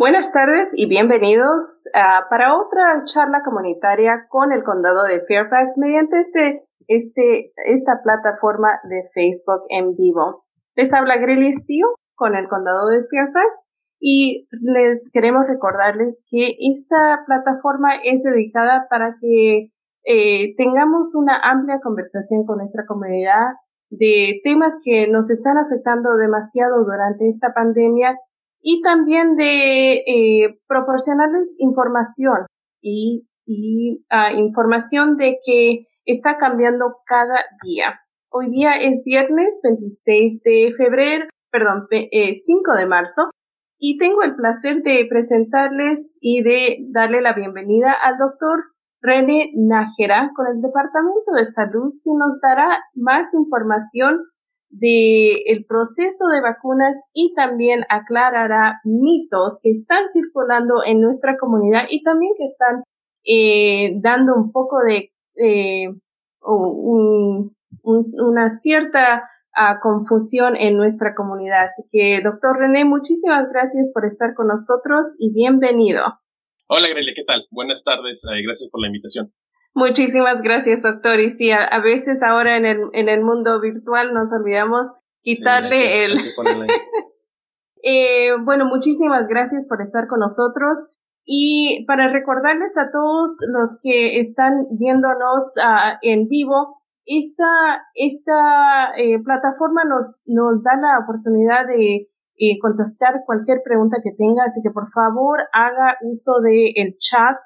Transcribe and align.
Buenas 0.00 0.32
tardes 0.32 0.72
y 0.74 0.88
bienvenidos 0.88 1.84
uh, 1.88 2.26
para 2.30 2.56
otra 2.56 3.04
charla 3.04 3.42
comunitaria 3.44 4.24
con 4.30 4.50
el 4.50 4.64
condado 4.64 5.02
de 5.02 5.20
Fairfax 5.20 5.76
mediante 5.76 6.20
este, 6.20 6.64
este, 6.86 7.52
esta 7.66 8.00
plataforma 8.02 8.80
de 8.88 9.10
Facebook 9.12 9.60
en 9.68 9.94
vivo. 9.96 10.46
Les 10.74 10.94
habla 10.94 11.18
Grelia 11.18 11.52
Steele 11.52 11.92
con 12.14 12.34
el 12.34 12.48
condado 12.48 12.86
de 12.86 13.04
Fairfax 13.10 13.68
y 14.00 14.48
les 14.52 15.10
queremos 15.12 15.46
recordarles 15.46 16.18
que 16.30 16.56
esta 16.72 17.22
plataforma 17.26 17.96
es 18.02 18.22
dedicada 18.22 18.86
para 18.88 19.16
que 19.20 19.68
eh, 20.06 20.56
tengamos 20.56 21.14
una 21.14 21.38
amplia 21.40 21.78
conversación 21.82 22.46
con 22.46 22.56
nuestra 22.56 22.86
comunidad 22.86 23.48
de 23.90 24.40
temas 24.44 24.78
que 24.82 25.08
nos 25.08 25.28
están 25.28 25.58
afectando 25.58 26.16
demasiado 26.16 26.86
durante 26.86 27.28
esta 27.28 27.52
pandemia 27.52 28.16
y 28.60 28.82
también 28.82 29.36
de 29.36 30.02
eh, 30.06 30.60
proporcionarles 30.66 31.48
información 31.58 32.46
y, 32.80 33.26
y 33.46 34.04
uh, 34.10 34.36
información 34.38 35.16
de 35.16 35.38
que 35.44 35.86
está 36.04 36.36
cambiando 36.38 36.96
cada 37.06 37.44
día. 37.62 38.00
Hoy 38.30 38.50
día 38.50 38.80
es 38.80 39.02
viernes 39.04 39.60
26 39.64 40.42
de 40.42 40.72
febrero, 40.76 41.26
perdón, 41.50 41.86
eh, 41.90 42.34
5 42.34 42.74
de 42.74 42.86
marzo 42.86 43.30
y 43.78 43.96
tengo 43.98 44.22
el 44.22 44.36
placer 44.36 44.82
de 44.82 45.06
presentarles 45.08 46.18
y 46.20 46.42
de 46.42 46.78
darle 46.92 47.22
la 47.22 47.32
bienvenida 47.32 47.92
al 47.92 48.18
doctor 48.18 48.64
René 49.00 49.50
Nájera 49.54 50.30
con 50.36 50.46
el 50.46 50.60
Departamento 50.60 51.32
de 51.34 51.46
Salud, 51.46 51.94
quien 52.02 52.18
nos 52.18 52.38
dará 52.42 52.78
más 52.94 53.32
información 53.32 54.20
de 54.70 55.42
el 55.46 55.64
proceso 55.66 56.28
de 56.28 56.40
vacunas 56.40 56.96
y 57.12 57.34
también 57.34 57.84
aclarará 57.88 58.80
mitos 58.84 59.58
que 59.62 59.70
están 59.70 60.08
circulando 60.08 60.82
en 60.86 61.00
nuestra 61.00 61.36
comunidad 61.36 61.86
y 61.90 62.02
también 62.02 62.32
que 62.38 62.44
están 62.44 62.84
eh, 63.24 63.98
dando 64.00 64.34
un 64.34 64.52
poco 64.52 64.78
de 64.86 65.12
eh, 65.36 65.88
un, 66.42 67.54
un, 67.82 68.12
una 68.14 68.50
cierta 68.50 69.28
uh, 69.56 69.80
confusión 69.82 70.56
en 70.56 70.76
nuestra 70.76 71.14
comunidad. 71.14 71.64
Así 71.64 71.82
que, 71.90 72.20
doctor 72.22 72.58
René, 72.58 72.84
muchísimas 72.84 73.48
gracias 73.50 73.90
por 73.92 74.04
estar 74.06 74.34
con 74.34 74.46
nosotros 74.46 75.16
y 75.18 75.32
bienvenido. 75.32 76.02
Hola, 76.68 76.88
Grelia, 76.88 77.12
¿qué 77.16 77.24
tal? 77.24 77.46
Buenas 77.50 77.82
tardes, 77.82 78.22
eh, 78.24 78.42
gracias 78.44 78.70
por 78.70 78.80
la 78.80 78.86
invitación. 78.86 79.32
Muchísimas 79.74 80.42
gracias, 80.42 80.82
doctor. 80.82 81.20
Y 81.20 81.30
sí, 81.30 81.50
a, 81.50 81.64
a, 81.64 81.80
veces 81.80 82.22
ahora 82.22 82.56
en 82.56 82.66
el, 82.66 82.80
en 82.92 83.08
el 83.08 83.22
mundo 83.22 83.60
virtual 83.60 84.12
nos 84.12 84.32
olvidamos 84.32 84.88
quitarle 85.22 85.82
sí, 85.82 85.92
el... 86.04 86.18
eh, 87.82 88.32
bueno, 88.42 88.66
muchísimas 88.66 89.28
gracias 89.28 89.66
por 89.68 89.80
estar 89.80 90.06
con 90.06 90.20
nosotros. 90.20 90.78
Y 91.24 91.84
para 91.86 92.08
recordarles 92.08 92.76
a 92.78 92.90
todos 92.90 93.36
los 93.52 93.78
que 93.82 94.18
están 94.18 94.66
viéndonos 94.72 95.54
uh, 95.58 95.96
en 96.02 96.26
vivo, 96.28 96.80
esta, 97.04 97.84
esta 97.94 98.92
eh, 98.96 99.22
plataforma 99.22 99.84
nos, 99.84 100.12
nos 100.26 100.62
da 100.62 100.76
la 100.76 100.98
oportunidad 100.98 101.66
de 101.66 102.08
eh, 102.38 102.58
contestar 102.60 103.22
cualquier 103.26 103.62
pregunta 103.64 103.98
que 104.02 104.12
tenga, 104.12 104.44
así 104.44 104.60
que 104.62 104.70
por 104.70 104.90
favor 104.90 105.40
haga 105.52 105.98
uso 106.02 106.40
del 106.40 106.72
el 106.74 106.96
chat 106.98 107.36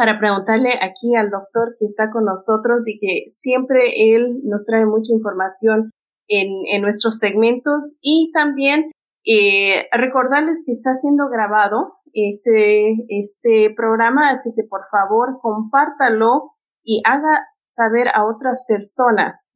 para 0.00 0.18
preguntarle 0.18 0.70
aquí 0.80 1.14
al 1.14 1.28
doctor 1.28 1.76
que 1.78 1.84
está 1.84 2.10
con 2.10 2.24
nosotros 2.24 2.88
y 2.88 2.98
que 2.98 3.28
siempre 3.28 4.14
él 4.14 4.40
nos 4.44 4.64
trae 4.64 4.86
mucha 4.86 5.12
información 5.12 5.90
en, 6.26 6.48
en 6.72 6.80
nuestros 6.80 7.18
segmentos 7.18 7.98
y 8.00 8.32
también 8.32 8.92
eh, 9.26 9.88
recordarles 9.92 10.62
que 10.64 10.72
está 10.72 10.94
siendo 10.94 11.28
grabado 11.28 11.98
este, 12.14 12.94
este 13.10 13.74
programa, 13.76 14.30
así 14.30 14.54
que 14.56 14.62
por 14.66 14.80
favor 14.90 15.38
compártalo 15.42 16.52
y 16.82 17.02
haga 17.04 17.48
saber 17.62 18.08
a 18.08 18.24
otras 18.24 18.64
personas. 18.66 19.50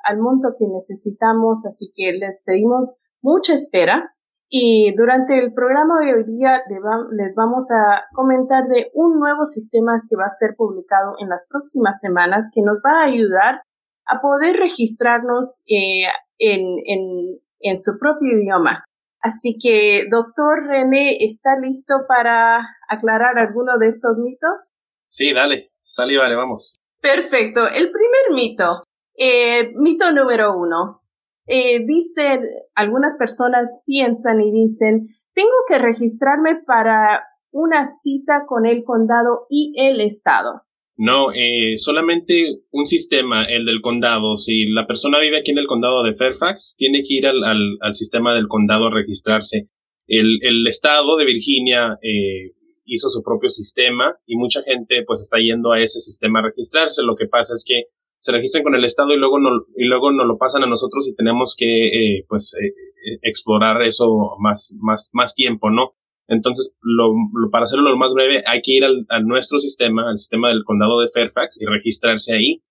al 0.03 0.19
monto 0.19 0.55
que 0.59 0.67
necesitamos, 0.67 1.65
así 1.65 1.91
que 1.95 2.11
les 2.13 2.43
pedimos 2.45 2.95
mucha 3.21 3.53
espera. 3.53 4.12
Y 4.55 4.93
durante 4.95 5.39
el 5.39 5.51
programa 5.51 5.99
de 5.99 6.13
hoy 6.13 6.25
día 6.25 6.61
les 6.69 7.33
vamos 7.35 7.71
a 7.71 8.03
comentar 8.13 8.67
de 8.67 8.91
un 8.93 9.17
nuevo 9.17 9.45
sistema 9.45 10.03
que 10.07 10.15
va 10.15 10.25
a 10.25 10.29
ser 10.29 10.53
publicado 10.55 11.15
en 11.17 11.27
las 11.27 11.47
próximas 11.49 11.99
semanas 11.99 12.51
que 12.53 12.61
nos 12.61 12.79
va 12.85 13.01
a 13.01 13.05
ayudar 13.05 13.63
a 14.05 14.21
poder 14.21 14.57
registrarnos 14.57 15.63
eh, 15.67 16.05
en, 16.37 16.61
en, 16.85 17.39
en 17.61 17.79
su 17.79 17.97
propio 17.99 18.37
idioma. 18.37 18.83
Así 19.21 19.57
que, 19.59 20.05
doctor 20.11 20.67
René, 20.67 21.17
¿está 21.21 21.57
listo 21.57 21.95
para 22.07 22.59
aclarar 22.87 23.39
alguno 23.39 23.79
de 23.79 23.87
estos 23.87 24.19
mitos? 24.19 24.69
Sí, 25.07 25.33
dale, 25.33 25.71
sale 25.81 26.13
y 26.13 26.17
vale, 26.17 26.35
vamos. 26.35 26.77
Perfecto. 27.01 27.67
El 27.67 27.89
primer 27.89 28.35
mito 28.35 28.83
eh, 29.15 29.71
mito 29.75 30.11
número 30.11 30.55
uno. 30.57 31.01
Eh, 31.47 31.85
dicen, 31.85 32.41
algunas 32.75 33.15
personas 33.17 33.73
piensan 33.85 34.41
y 34.41 34.51
dicen, 34.51 35.07
tengo 35.33 35.51
que 35.67 35.77
registrarme 35.77 36.61
para 36.65 37.23
una 37.51 37.85
cita 37.85 38.45
con 38.47 38.65
el 38.65 38.83
condado 38.83 39.45
y 39.49 39.73
el 39.77 40.01
estado. 40.01 40.63
No, 40.95 41.31
eh, 41.31 41.77
solamente 41.77 42.61
un 42.71 42.85
sistema, 42.85 43.45
el 43.45 43.65
del 43.65 43.81
condado. 43.81 44.37
Si 44.37 44.65
la 44.67 44.85
persona 44.85 45.19
vive 45.19 45.39
aquí 45.39 45.51
en 45.51 45.57
el 45.57 45.67
condado 45.67 46.03
de 46.03 46.13
Fairfax, 46.13 46.75
tiene 46.77 47.01
que 47.01 47.15
ir 47.15 47.27
al, 47.27 47.43
al, 47.43 47.77
al 47.81 47.95
sistema 47.95 48.35
del 48.35 48.47
condado 48.47 48.87
a 48.87 48.93
registrarse. 48.93 49.69
El, 50.07 50.39
el 50.43 50.67
estado 50.67 51.17
de 51.17 51.25
Virginia 51.25 51.97
eh, 52.01 52.51
hizo 52.85 53.09
su 53.09 53.23
propio 53.23 53.49
sistema 53.49 54.15
y 54.25 54.35
mucha 54.35 54.61
gente 54.63 55.03
pues 55.05 55.21
está 55.21 55.37
yendo 55.39 55.71
a 55.71 55.81
ese 55.81 55.99
sistema 55.99 56.39
a 56.39 56.43
registrarse. 56.43 57.01
Lo 57.03 57.15
que 57.15 57.27
pasa 57.27 57.53
es 57.53 57.65
que 57.67 57.85
se 58.23 58.31
registran 58.31 58.63
con 58.63 58.73
el 58.73 58.85
Estado 58.85 59.11
y 59.11 59.17
luego, 59.17 59.37
no, 59.37 59.49
y 59.75 59.83
luego 59.83 60.13
nos 60.13 60.25
lo 60.25 60.37
pasan 60.37 60.63
a 60.63 60.67
nosotros 60.67 61.09
y 61.09 61.13
tenemos 61.13 61.55
que, 61.57 61.87
eh, 61.87 62.23
pues, 62.29 62.55
eh, 62.57 62.67
eh, 62.67 63.19
explorar 63.21 63.81
eso 63.81 64.37
más, 64.39 64.77
más, 64.79 65.09
más 65.11 65.35
tiempo, 65.35 65.69
¿no? 65.69 65.91
Entonces, 66.29 66.73
lo, 66.81 67.13
para 67.51 67.65
hacerlo 67.65 67.89
lo 67.89 67.97
más 67.97 68.13
breve, 68.13 68.41
hay 68.47 68.61
que 68.61 68.71
ir 68.71 68.85
al, 68.85 69.05
a 69.09 69.19
nuestro 69.19 69.59
sistema, 69.59 70.09
al 70.09 70.19
sistema 70.19 70.47
del 70.47 70.63
condado 70.63 71.01
de 71.01 71.09
Fairfax 71.09 71.61
y 71.61 71.65
registrarse 71.65 72.33
ahí. 72.33 72.61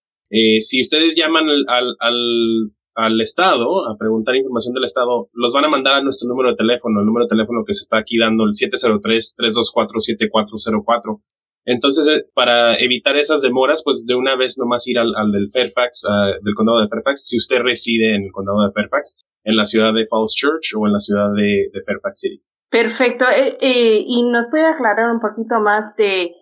Si 0.60 0.80
ustedes 0.80 1.14
llaman 1.14 1.46
al, 1.50 1.66
al, 2.00 2.72
al 2.94 3.20
Estado 3.20 3.86
a 3.90 3.98
preguntar 3.98 4.34
información 4.34 4.72
del 4.72 4.84
Estado, 4.84 5.28
los 5.34 5.52
van 5.52 5.66
a 5.66 5.68
mandar 5.68 5.96
a 5.96 6.02
nuestro 6.02 6.30
número 6.30 6.48
de 6.48 6.56
teléfono, 6.56 7.00
el 7.00 7.06
número 7.06 7.26
de 7.26 7.36
teléfono 7.36 7.64
que 7.66 7.74
se 7.74 7.82
está 7.82 7.98
aquí 7.98 8.16
dando, 8.16 8.44
el 8.44 8.52
703-324-7404. 8.56 11.20
Entonces, 11.64 12.08
eh, 12.08 12.24
para 12.34 12.76
evitar 12.78 13.16
esas 13.16 13.40
demoras, 13.40 13.82
pues 13.84 14.04
de 14.06 14.14
una 14.14 14.36
vez 14.36 14.58
nomás 14.58 14.86
ir 14.88 14.98
al, 14.98 15.12
del 15.30 15.50
Fairfax, 15.52 16.04
ah, 16.10 16.32
del 16.42 16.54
condado 16.54 16.80
de 16.80 16.88
Fairfax, 16.88 17.28
si 17.28 17.36
usted 17.36 17.60
reside 17.60 18.16
en 18.16 18.24
el 18.24 18.32
condado 18.32 18.66
de 18.66 18.72
Fairfax, 18.72 19.24
en 19.44 19.56
la 19.56 19.64
ciudad 19.64 19.92
de 19.94 20.06
Falls 20.08 20.34
Church 20.34 20.74
o 20.76 20.86
en 20.86 20.92
la 20.92 20.98
ciudad 20.98 21.28
de, 21.34 21.70
Fairfax 21.84 22.20
City. 22.20 22.42
Perfecto. 22.68 23.24
Eh, 23.26 23.58
eh, 23.60 24.04
y 24.06 24.22
nos 24.24 24.48
puede 24.50 24.66
aclarar 24.66 25.10
un 25.10 25.20
poquito 25.20 25.60
más 25.60 25.94
de 25.96 26.34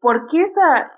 por 0.00 0.26
qué 0.26 0.40
esa, 0.40 0.92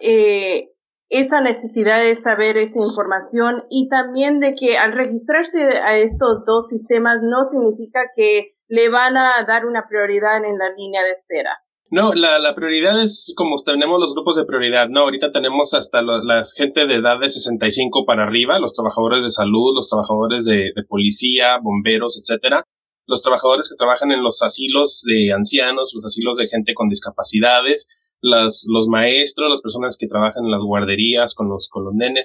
esa 1.09 1.41
necesidad 1.41 2.01
de 2.01 2.15
saber 2.15 2.57
esa 2.57 2.81
información 2.81 3.65
y 3.71 3.89
también 3.89 4.39
de 4.39 4.55
que 4.55 4.79
al 4.79 4.93
registrarse 4.93 5.65
a 5.79 5.99
estos 5.99 6.45
dos 6.47 6.69
sistemas 6.69 7.23
no 7.23 7.49
significa 7.49 8.03
que 8.15 8.55
le 8.69 8.89
van 8.89 9.17
a 9.17 9.45
dar 9.49 9.67
una 9.67 9.89
prioridad 9.89 10.45
en 10.45 10.59
la 10.59 10.71
línea 10.77 11.03
de 11.03 11.11
espera. 11.11 11.59
No, 11.89 12.13
la, 12.15 12.41
la 12.41 12.55
prioridad 12.57 13.01
es 13.01 13.33
como 13.37 13.55
tenemos 13.65 14.01
los 14.01 14.13
grupos 14.13 14.35
de 14.35 14.45
prioridad, 14.45 14.89
¿no? 14.89 15.03
Ahorita 15.03 15.31
tenemos 15.31 15.73
hasta 15.73 16.03
la 16.03 16.43
gente 16.57 16.87
de 16.87 16.97
edad 16.97 17.21
de 17.21 17.31
65 17.31 18.05
para 18.05 18.25
arriba, 18.25 18.59
los 18.59 18.75
trabajadores 18.75 19.23
de 19.23 19.31
salud, 19.31 19.75
los 19.75 19.89
trabajadores 19.89 20.45
de, 20.45 20.73
de 20.75 20.83
policía, 20.89 21.59
bomberos, 21.63 22.19
etcétera. 22.19 22.65
Los 23.07 23.23
trabajadores 23.23 23.69
que 23.69 23.77
trabajan 23.77 24.11
en 24.11 24.25
los 24.25 24.43
asilos 24.43 25.03
de 25.07 25.33
ancianos, 25.33 25.93
los 25.95 26.05
asilos 26.05 26.37
de 26.39 26.49
gente 26.49 26.75
con 26.75 26.89
discapacidades, 26.89 27.89
las, 28.21 28.67
los 28.69 28.89
maestros, 28.89 29.49
las 29.49 29.63
personas 29.63 29.97
que 29.97 30.09
trabajan 30.09 30.45
en 30.45 30.51
las 30.51 30.63
guarderías 30.63 31.35
con 31.35 31.49
los, 31.49 31.69
con 31.71 31.85
eh, 32.03 32.23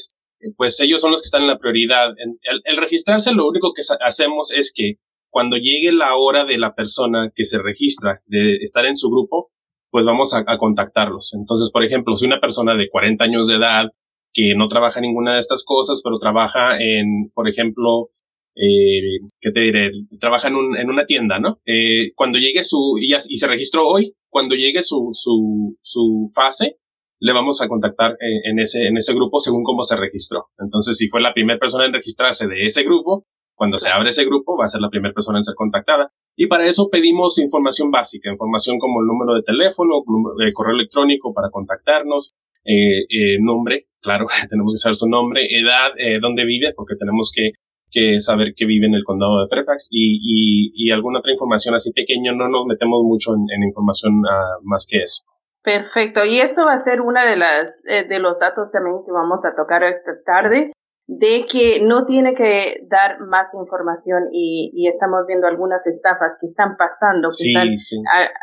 pues 0.57 0.79
ellos 0.79 1.01
son 1.01 1.11
los 1.11 1.21
que 1.21 1.25
están 1.25 1.43
en 1.43 1.49
la 1.49 1.59
prioridad. 1.59 2.09
El, 2.17 2.61
el 2.63 2.77
registrarse 2.77 3.31
lo 3.31 3.47
único 3.47 3.73
que 3.73 3.83
hacemos 4.03 4.51
es 4.51 4.73
que 4.75 4.95
cuando 5.31 5.55
llegue 5.55 5.91
la 5.91 6.15
hora 6.15 6.45
de 6.45 6.57
la 6.57 6.75
persona 6.75 7.31
que 7.33 7.45
se 7.45 7.57
registra 7.57 8.21
de 8.27 8.57
estar 8.57 8.85
en 8.85 8.97
su 8.97 9.09
grupo, 9.09 9.49
pues 9.89 10.05
vamos 10.05 10.33
a, 10.33 10.45
contactarlos. 10.57 11.33
Entonces, 11.33 11.71
por 11.71 11.83
ejemplo, 11.83 12.15
si 12.15 12.25
una 12.25 12.39
persona 12.39 12.75
de 12.75 12.89
40 12.89 13.23
años 13.23 13.47
de 13.47 13.55
edad 13.55 13.89
que 14.33 14.53
no 14.55 14.67
trabaja 14.67 15.01
ninguna 15.01 15.33
de 15.33 15.39
estas 15.39 15.63
cosas, 15.65 16.01
pero 16.03 16.17
trabaja 16.17 16.77
en, 16.79 17.29
por 17.33 17.49
ejemplo, 17.49 18.09
eh, 18.55 19.19
¿qué 19.41 19.51
te 19.51 19.59
diré? 19.59 19.91
Trabaja 20.19 20.47
en, 20.47 20.55
un, 20.55 20.77
en 20.77 20.89
una 20.89 21.05
tienda, 21.05 21.39
¿no? 21.39 21.59
Eh, 21.65 22.11
cuando 22.15 22.37
llegue 22.37 22.63
su, 22.63 22.97
y, 22.99 23.37
se 23.37 23.47
registró 23.47 23.87
hoy, 23.87 24.13
cuando 24.29 24.55
llegue 24.55 24.81
su, 24.81 25.09
su, 25.13 25.77
su 25.81 26.29
fase, 26.33 26.77
le 27.19 27.33
vamos 27.33 27.61
a 27.61 27.67
contactar 27.67 28.17
en, 28.19 28.59
ese, 28.59 28.87
en 28.87 28.97
ese 28.97 29.13
grupo 29.13 29.39
según 29.39 29.63
cómo 29.63 29.83
se 29.83 29.95
registró. 29.95 30.47
Entonces, 30.57 30.97
si 30.97 31.07
fue 31.07 31.21
la 31.21 31.33
primera 31.33 31.59
persona 31.59 31.85
en 31.85 31.93
registrarse 31.93 32.47
de 32.47 32.65
ese 32.65 32.83
grupo, 32.83 33.25
cuando 33.61 33.77
se 33.77 33.89
abre 33.89 34.09
ese 34.09 34.25
grupo, 34.25 34.57
va 34.57 34.65
a 34.65 34.69
ser 34.69 34.81
la 34.81 34.89
primera 34.89 35.13
persona 35.13 35.37
en 35.37 35.43
ser 35.43 35.53
contactada. 35.53 36.09
Y 36.35 36.47
para 36.47 36.65
eso 36.65 36.89
pedimos 36.91 37.37
información 37.37 37.91
básica, 37.91 38.31
información 38.31 38.79
como 38.79 39.01
el 39.01 39.05
número 39.05 39.35
de 39.35 39.43
teléfono, 39.43 40.01
de 40.39 40.51
correo 40.51 40.73
electrónico 40.73 41.31
para 41.31 41.51
contactarnos, 41.51 42.33
eh, 42.65 43.05
eh, 43.07 43.37
nombre, 43.39 43.85
claro, 44.01 44.25
tenemos 44.49 44.73
que 44.73 44.79
saber 44.79 44.95
su 44.95 45.07
nombre, 45.07 45.41
edad, 45.45 45.93
eh, 45.99 46.17
dónde 46.19 46.43
vive, 46.43 46.73
porque 46.75 46.95
tenemos 46.97 47.31
que, 47.31 47.51
saber 48.17 48.55
que 48.57 48.65
vive 48.65 48.87
en 48.87 48.95
el 48.95 49.03
condado 49.03 49.41
de 49.41 49.47
Fairfax 49.47 49.89
y, 49.91 50.17
y, 50.23 50.71
y 50.73 50.89
alguna 50.89 51.19
otra 51.19 51.33
información 51.33 51.75
así 51.75 51.91
pequeña, 51.91 52.31
no 52.31 52.49
nos 52.49 52.65
metemos 52.65 53.03
mucho 53.03 53.35
en, 53.35 53.61
información 53.61 54.21
uh, 54.21 54.57
más 54.63 54.87
que 54.89 55.03
eso. 55.03 55.21
Perfecto, 55.61 56.25
y 56.25 56.39
eso 56.39 56.65
va 56.65 56.73
a 56.73 56.77
ser 56.79 57.01
una 57.01 57.29
de 57.29 57.37
las 57.37 57.83
eh, 57.87 58.07
de 58.07 58.19
los 58.19 58.39
datos 58.39 58.71
también 58.71 58.95
que 59.05 59.11
vamos 59.11 59.45
a 59.45 59.53
tocar 59.55 59.83
esta 59.83 60.13
tarde 60.25 60.71
de 61.13 61.45
que 61.45 61.81
no 61.83 62.05
tiene 62.05 62.33
que 62.33 62.87
dar 62.89 63.19
más 63.19 63.53
información 63.53 64.29
y, 64.31 64.71
y 64.73 64.87
estamos 64.87 65.25
viendo 65.27 65.45
algunas 65.45 65.85
estafas 65.85 66.37
que 66.39 66.47
están 66.47 66.77
pasando, 66.77 67.27
que 67.37 67.49
están, 67.49 67.67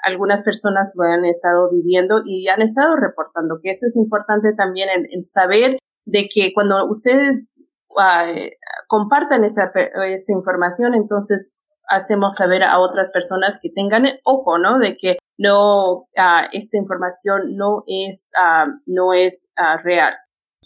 algunas 0.05 0.43
personas 0.43 0.91
lo 0.94 1.05
han 1.05 1.25
estado 1.25 1.70
viviendo 1.70 2.20
y 2.26 2.47
han 2.49 2.61
estado 2.61 2.94
reportando, 2.97 3.61
que 3.62 3.70
eso 3.70 3.87
es 3.87 3.97
importante 3.97 4.53
también 4.53 4.91
en, 4.91 5.23
saber 5.23 5.79
de 6.05 6.29
que 6.29 6.53
cuando 6.53 6.87
ustedes 6.91 7.47
uh, 7.97 8.50
compartan 8.87 9.44
esa, 9.44 9.73
esa 10.05 10.32
información, 10.35 10.94
entonces 10.94 11.59
hacemos 11.88 12.35
saber 12.37 12.64
a 12.64 12.81
otras 12.81 13.11
personas 13.11 13.61
que 13.62 13.71
tengan 13.71 14.05
ojo, 14.26 14.59
¿no? 14.59 14.79
De 14.79 14.99
que 14.99 15.17
no, 15.38 16.00
uh, 16.00 16.49
esta 16.53 16.76
información 16.76 17.56
no 17.56 17.85
es, 17.87 18.31
uh, 18.38 18.71
no 18.85 19.14
es 19.14 19.49
real. 19.82 20.12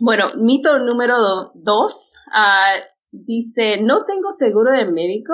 Bueno, 0.05 0.27
mito 0.37 0.81
número 0.81 1.15
dos 1.55 2.17
ah, 2.35 2.75
dice, 3.13 3.81
no 3.81 4.05
tengo 4.05 4.33
seguro 4.33 4.73
de 4.73 4.91
médico, 4.91 5.33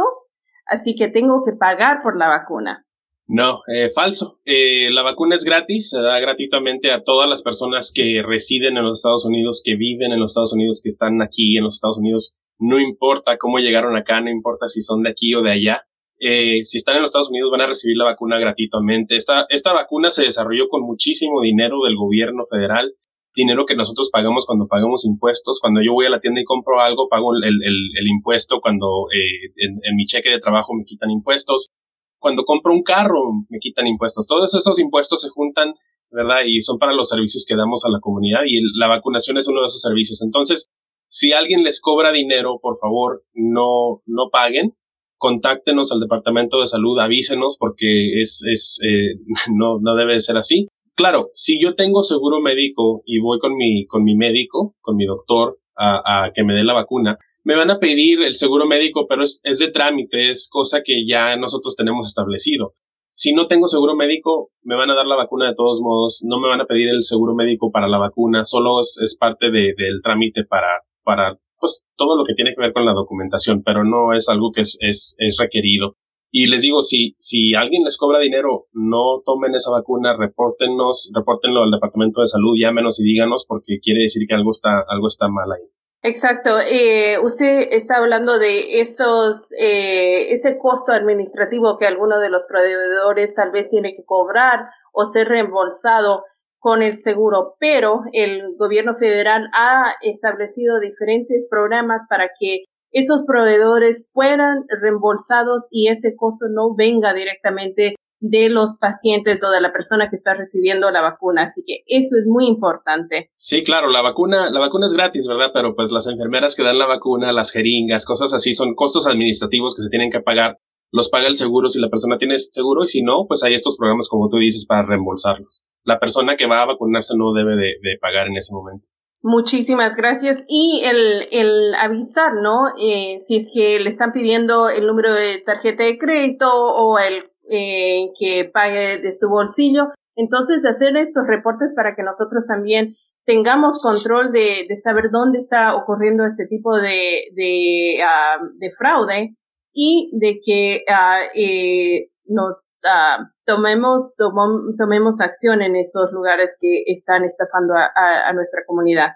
así 0.66 0.94
que 0.94 1.08
tengo 1.08 1.42
que 1.42 1.56
pagar 1.58 2.00
por 2.02 2.18
la 2.18 2.28
vacuna. 2.28 2.84
No, 3.26 3.62
eh, 3.66 3.88
falso. 3.94 4.40
Eh, 4.44 4.90
la 4.90 5.00
vacuna 5.02 5.36
es 5.36 5.44
gratis, 5.44 5.88
se 5.88 6.02
da 6.02 6.20
gratuitamente 6.20 6.92
a 6.92 7.02
todas 7.02 7.26
las 7.30 7.42
personas 7.42 7.92
que 7.94 8.22
residen 8.22 8.76
en 8.76 8.84
los 8.84 8.98
Estados 8.98 9.24
Unidos, 9.24 9.62
que 9.64 9.74
viven 9.74 10.12
en 10.12 10.20
los 10.20 10.32
Estados 10.32 10.52
Unidos, 10.52 10.82
que 10.82 10.90
están 10.90 11.22
aquí 11.22 11.56
en 11.56 11.64
los 11.64 11.76
Estados 11.76 11.96
Unidos. 11.96 12.38
No 12.58 12.78
importa 12.78 13.38
cómo 13.38 13.60
llegaron 13.60 13.96
acá, 13.96 14.20
no 14.20 14.28
importa 14.28 14.68
si 14.68 14.82
son 14.82 15.02
de 15.02 15.08
aquí 15.08 15.34
o 15.34 15.40
de 15.40 15.52
allá. 15.52 15.84
Eh, 16.20 16.62
si 16.64 16.76
están 16.76 16.96
en 16.96 17.02
los 17.02 17.08
Estados 17.08 17.30
Unidos 17.30 17.50
van 17.50 17.62
a 17.62 17.68
recibir 17.68 17.96
la 17.96 18.04
vacuna 18.04 18.38
gratuitamente. 18.38 19.16
Esta 19.16 19.72
vacuna 19.72 20.10
se 20.10 20.24
desarrolló 20.24 20.68
con 20.68 20.82
muchísimo 20.82 21.40
dinero 21.40 21.84
del 21.86 21.96
gobierno 21.96 22.44
federal 22.50 22.92
dinero 23.38 23.64
que 23.66 23.76
nosotros 23.76 24.10
pagamos 24.12 24.44
cuando 24.46 24.66
pagamos 24.66 25.06
impuestos. 25.06 25.60
Cuando 25.60 25.80
yo 25.80 25.92
voy 25.92 26.06
a 26.06 26.10
la 26.10 26.20
tienda 26.20 26.40
y 26.40 26.44
compro 26.44 26.80
algo, 26.80 27.08
pago 27.08 27.34
el, 27.34 27.44
el, 27.44 28.06
impuesto. 28.06 28.60
Cuando 28.60 29.06
eh, 29.14 29.52
en, 29.56 29.96
mi 29.96 30.04
cheque 30.06 30.28
de 30.28 30.40
trabajo 30.40 30.74
me 30.74 30.84
quitan 30.84 31.10
impuestos. 31.10 31.70
Cuando 32.18 32.44
compro 32.44 32.72
un 32.72 32.82
carro, 32.82 33.20
me 33.48 33.58
quitan 33.60 33.86
impuestos. 33.86 34.26
Todos 34.26 34.52
esos 34.54 34.78
impuestos 34.80 35.22
se 35.22 35.28
juntan, 35.28 35.74
¿verdad? 36.10 36.42
Y 36.46 36.60
son 36.62 36.78
para 36.78 36.92
los 36.92 37.08
servicios 37.08 37.46
que 37.48 37.54
damos 37.56 37.84
a 37.84 37.90
la 37.90 38.00
comunidad 38.00 38.40
y 38.44 38.60
la 38.76 38.88
vacunación 38.88 39.38
es 39.38 39.46
uno 39.46 39.60
de 39.60 39.68
esos 39.68 39.80
servicios. 39.80 40.20
Entonces, 40.22 40.68
si 41.08 41.32
alguien 41.32 41.62
les 41.62 41.80
cobra 41.80 42.10
dinero, 42.10 42.58
por 42.60 42.76
favor, 42.78 43.22
no, 43.34 44.02
no 44.04 44.30
paguen. 44.30 44.74
Contáctenos 45.16 45.90
al 45.92 46.00
Departamento 46.00 46.60
de 46.60 46.66
Salud, 46.66 46.98
avísenos 46.98 47.56
porque 47.58 48.20
es, 48.20 48.42
es, 48.52 48.80
eh, 48.84 49.14
no, 49.54 49.78
no 49.80 49.94
debe 49.94 50.18
ser 50.20 50.36
así. 50.36 50.68
Claro, 50.98 51.30
si 51.32 51.62
yo 51.62 51.76
tengo 51.76 52.02
seguro 52.02 52.40
médico 52.40 53.02
y 53.06 53.20
voy 53.20 53.38
con 53.38 53.56
mi, 53.56 53.86
con 53.86 54.02
mi 54.02 54.16
médico, 54.16 54.74
con 54.80 54.96
mi 54.96 55.06
doctor, 55.06 55.58
a, 55.76 56.24
a 56.24 56.32
que 56.32 56.42
me 56.42 56.54
dé 56.54 56.64
la 56.64 56.72
vacuna, 56.74 57.16
me 57.44 57.54
van 57.54 57.70
a 57.70 57.78
pedir 57.78 58.20
el 58.20 58.34
seguro 58.34 58.66
médico, 58.66 59.06
pero 59.08 59.22
es, 59.22 59.40
es 59.44 59.60
de 59.60 59.70
trámite, 59.70 60.28
es 60.28 60.48
cosa 60.50 60.80
que 60.84 61.06
ya 61.06 61.36
nosotros 61.36 61.76
tenemos 61.76 62.08
establecido. 62.08 62.72
Si 63.10 63.32
no 63.32 63.46
tengo 63.46 63.68
seguro 63.68 63.94
médico, 63.94 64.50
me 64.64 64.74
van 64.74 64.90
a 64.90 64.96
dar 64.96 65.06
la 65.06 65.14
vacuna 65.14 65.46
de 65.46 65.54
todos 65.54 65.80
modos, 65.80 66.24
no 66.26 66.40
me 66.40 66.48
van 66.48 66.62
a 66.62 66.66
pedir 66.66 66.88
el 66.88 67.04
seguro 67.04 67.32
médico 67.32 67.70
para 67.70 67.86
la 67.86 67.98
vacuna, 67.98 68.44
solo 68.44 68.80
es, 68.80 68.98
es 69.00 69.16
parte 69.16 69.52
de, 69.52 69.74
del 69.76 70.02
trámite 70.02 70.46
para, 70.46 70.82
para, 71.04 71.38
pues, 71.60 71.84
todo 71.96 72.16
lo 72.16 72.24
que 72.24 72.34
tiene 72.34 72.56
que 72.56 72.60
ver 72.60 72.72
con 72.72 72.84
la 72.84 72.92
documentación, 72.92 73.62
pero 73.62 73.84
no 73.84 74.14
es 74.14 74.28
algo 74.28 74.50
que 74.50 74.62
es, 74.62 74.76
es, 74.80 75.14
es 75.18 75.36
requerido. 75.38 75.94
Y 76.30 76.46
les 76.46 76.62
digo, 76.62 76.82
si, 76.82 77.16
si 77.18 77.54
alguien 77.54 77.84
les 77.84 77.96
cobra 77.96 78.18
dinero, 78.18 78.66
no 78.72 79.22
tomen 79.24 79.54
esa 79.54 79.70
vacuna, 79.70 80.16
repórtenos, 80.16 81.10
repórtenlo 81.14 81.62
al 81.62 81.70
Departamento 81.70 82.20
de 82.20 82.26
Salud, 82.26 82.54
llámenos 82.60 83.00
y 83.00 83.04
díganos 83.04 83.46
porque 83.48 83.78
quiere 83.82 84.02
decir 84.02 84.26
que 84.28 84.34
algo 84.34 84.50
está, 84.50 84.84
algo 84.88 85.08
está 85.08 85.28
mal 85.28 85.50
ahí. 85.52 85.68
Exacto. 86.02 86.58
Eh, 86.60 87.18
usted 87.22 87.68
está 87.72 87.96
hablando 87.96 88.38
de 88.38 88.80
esos, 88.80 89.52
eh, 89.58 90.32
ese 90.32 90.58
costo 90.58 90.92
administrativo 90.92 91.76
que 91.78 91.86
alguno 91.86 92.20
de 92.20 92.30
los 92.30 92.44
proveedores 92.44 93.34
tal 93.34 93.50
vez 93.50 93.68
tiene 93.68 93.94
que 93.94 94.04
cobrar 94.04 94.68
o 94.92 95.06
ser 95.06 95.28
reembolsado 95.28 96.24
con 96.60 96.82
el 96.82 96.94
seguro, 96.96 97.56
pero 97.58 98.02
el 98.12 98.56
gobierno 98.56 98.96
federal 98.96 99.48
ha 99.54 99.94
establecido 100.02 100.80
diferentes 100.80 101.46
programas 101.48 102.02
para 102.08 102.30
que 102.38 102.64
esos 102.92 103.22
proveedores 103.26 104.10
fueran 104.12 104.64
reembolsados 104.80 105.68
y 105.70 105.88
ese 105.88 106.14
costo 106.16 106.46
no 106.50 106.74
venga 106.74 107.14
directamente 107.14 107.94
de 108.20 108.48
los 108.48 108.78
pacientes 108.80 109.44
o 109.44 109.50
de 109.50 109.60
la 109.60 109.72
persona 109.72 110.08
que 110.08 110.16
está 110.16 110.34
recibiendo 110.34 110.90
la 110.90 111.02
vacuna. 111.02 111.44
Así 111.44 111.62
que 111.66 111.82
eso 111.86 112.16
es 112.18 112.26
muy 112.26 112.46
importante. 112.46 113.30
Sí, 113.36 113.62
claro, 113.62 113.88
la 113.88 114.02
vacuna, 114.02 114.50
la 114.50 114.60
vacuna 114.60 114.86
es 114.86 114.92
gratis, 114.92 115.26
¿verdad? 115.28 115.50
Pero 115.52 115.74
pues 115.74 115.90
las 115.90 116.06
enfermeras 116.06 116.56
que 116.56 116.64
dan 116.64 116.78
la 116.78 116.86
vacuna, 116.86 117.32
las 117.32 117.52
jeringas, 117.52 118.04
cosas 118.04 118.32
así, 118.32 118.54
son 118.54 118.74
costos 118.74 119.06
administrativos 119.06 119.74
que 119.76 119.82
se 119.82 119.90
tienen 119.90 120.10
que 120.10 120.20
pagar. 120.20 120.58
Los 120.90 121.10
paga 121.10 121.28
el 121.28 121.36
seguro 121.36 121.68
si 121.68 121.80
la 121.80 121.90
persona 121.90 122.16
tiene 122.18 122.38
seguro 122.38 122.84
y 122.84 122.88
si 122.88 123.02
no, 123.02 123.26
pues 123.28 123.44
hay 123.44 123.54
estos 123.54 123.76
programas, 123.76 124.08
como 124.08 124.28
tú 124.28 124.38
dices, 124.38 124.66
para 124.66 124.86
reembolsarlos. 124.86 125.62
La 125.84 126.00
persona 126.00 126.36
que 126.36 126.46
va 126.46 126.62
a 126.62 126.66
vacunarse 126.66 127.14
no 127.16 127.32
debe 127.34 127.56
de 127.56 127.98
pagar 128.00 128.26
en 128.28 128.36
ese 128.38 128.54
momento. 128.54 128.88
Muchísimas 129.22 129.96
gracias. 129.96 130.44
Y 130.48 130.82
el, 130.84 131.26
el 131.32 131.74
avisar, 131.74 132.34
¿no? 132.34 132.68
Eh, 132.80 133.18
si 133.18 133.36
es 133.36 133.50
que 133.52 133.80
le 133.80 133.90
están 133.90 134.12
pidiendo 134.12 134.68
el 134.68 134.86
número 134.86 135.12
de 135.12 135.38
tarjeta 135.38 135.82
de 135.82 135.98
crédito 135.98 136.48
o 136.50 136.98
el 136.98 137.24
eh, 137.50 138.10
que 138.18 138.44
pague 138.52 138.98
de 138.98 139.12
su 139.12 139.28
bolsillo. 139.28 139.88
Entonces, 140.14 140.64
hacer 140.64 140.96
estos 140.96 141.26
reportes 141.26 141.72
para 141.74 141.94
que 141.94 142.02
nosotros 142.02 142.46
también 142.46 142.96
tengamos 143.24 143.78
control 143.80 144.32
de, 144.32 144.66
de 144.68 144.76
saber 144.76 145.10
dónde 145.12 145.38
está 145.38 145.74
ocurriendo 145.74 146.24
este 146.24 146.46
tipo 146.46 146.76
de, 146.76 147.24
de, 147.34 148.00
uh, 148.02 148.58
de 148.58 148.70
fraude 148.72 149.36
y 149.72 150.10
de 150.18 150.40
que 150.44 150.84
uh, 150.88 151.28
eh, 151.34 152.10
nos 152.28 152.80
uh, 152.84 153.24
tomemos, 153.44 154.14
tomemos 154.16 155.20
acción 155.20 155.62
en 155.62 155.76
esos 155.76 156.12
lugares 156.12 156.56
que 156.60 156.82
están 156.86 157.24
estafando 157.24 157.74
a, 157.74 158.32
nuestra 158.32 158.62
comunidad. 158.66 159.12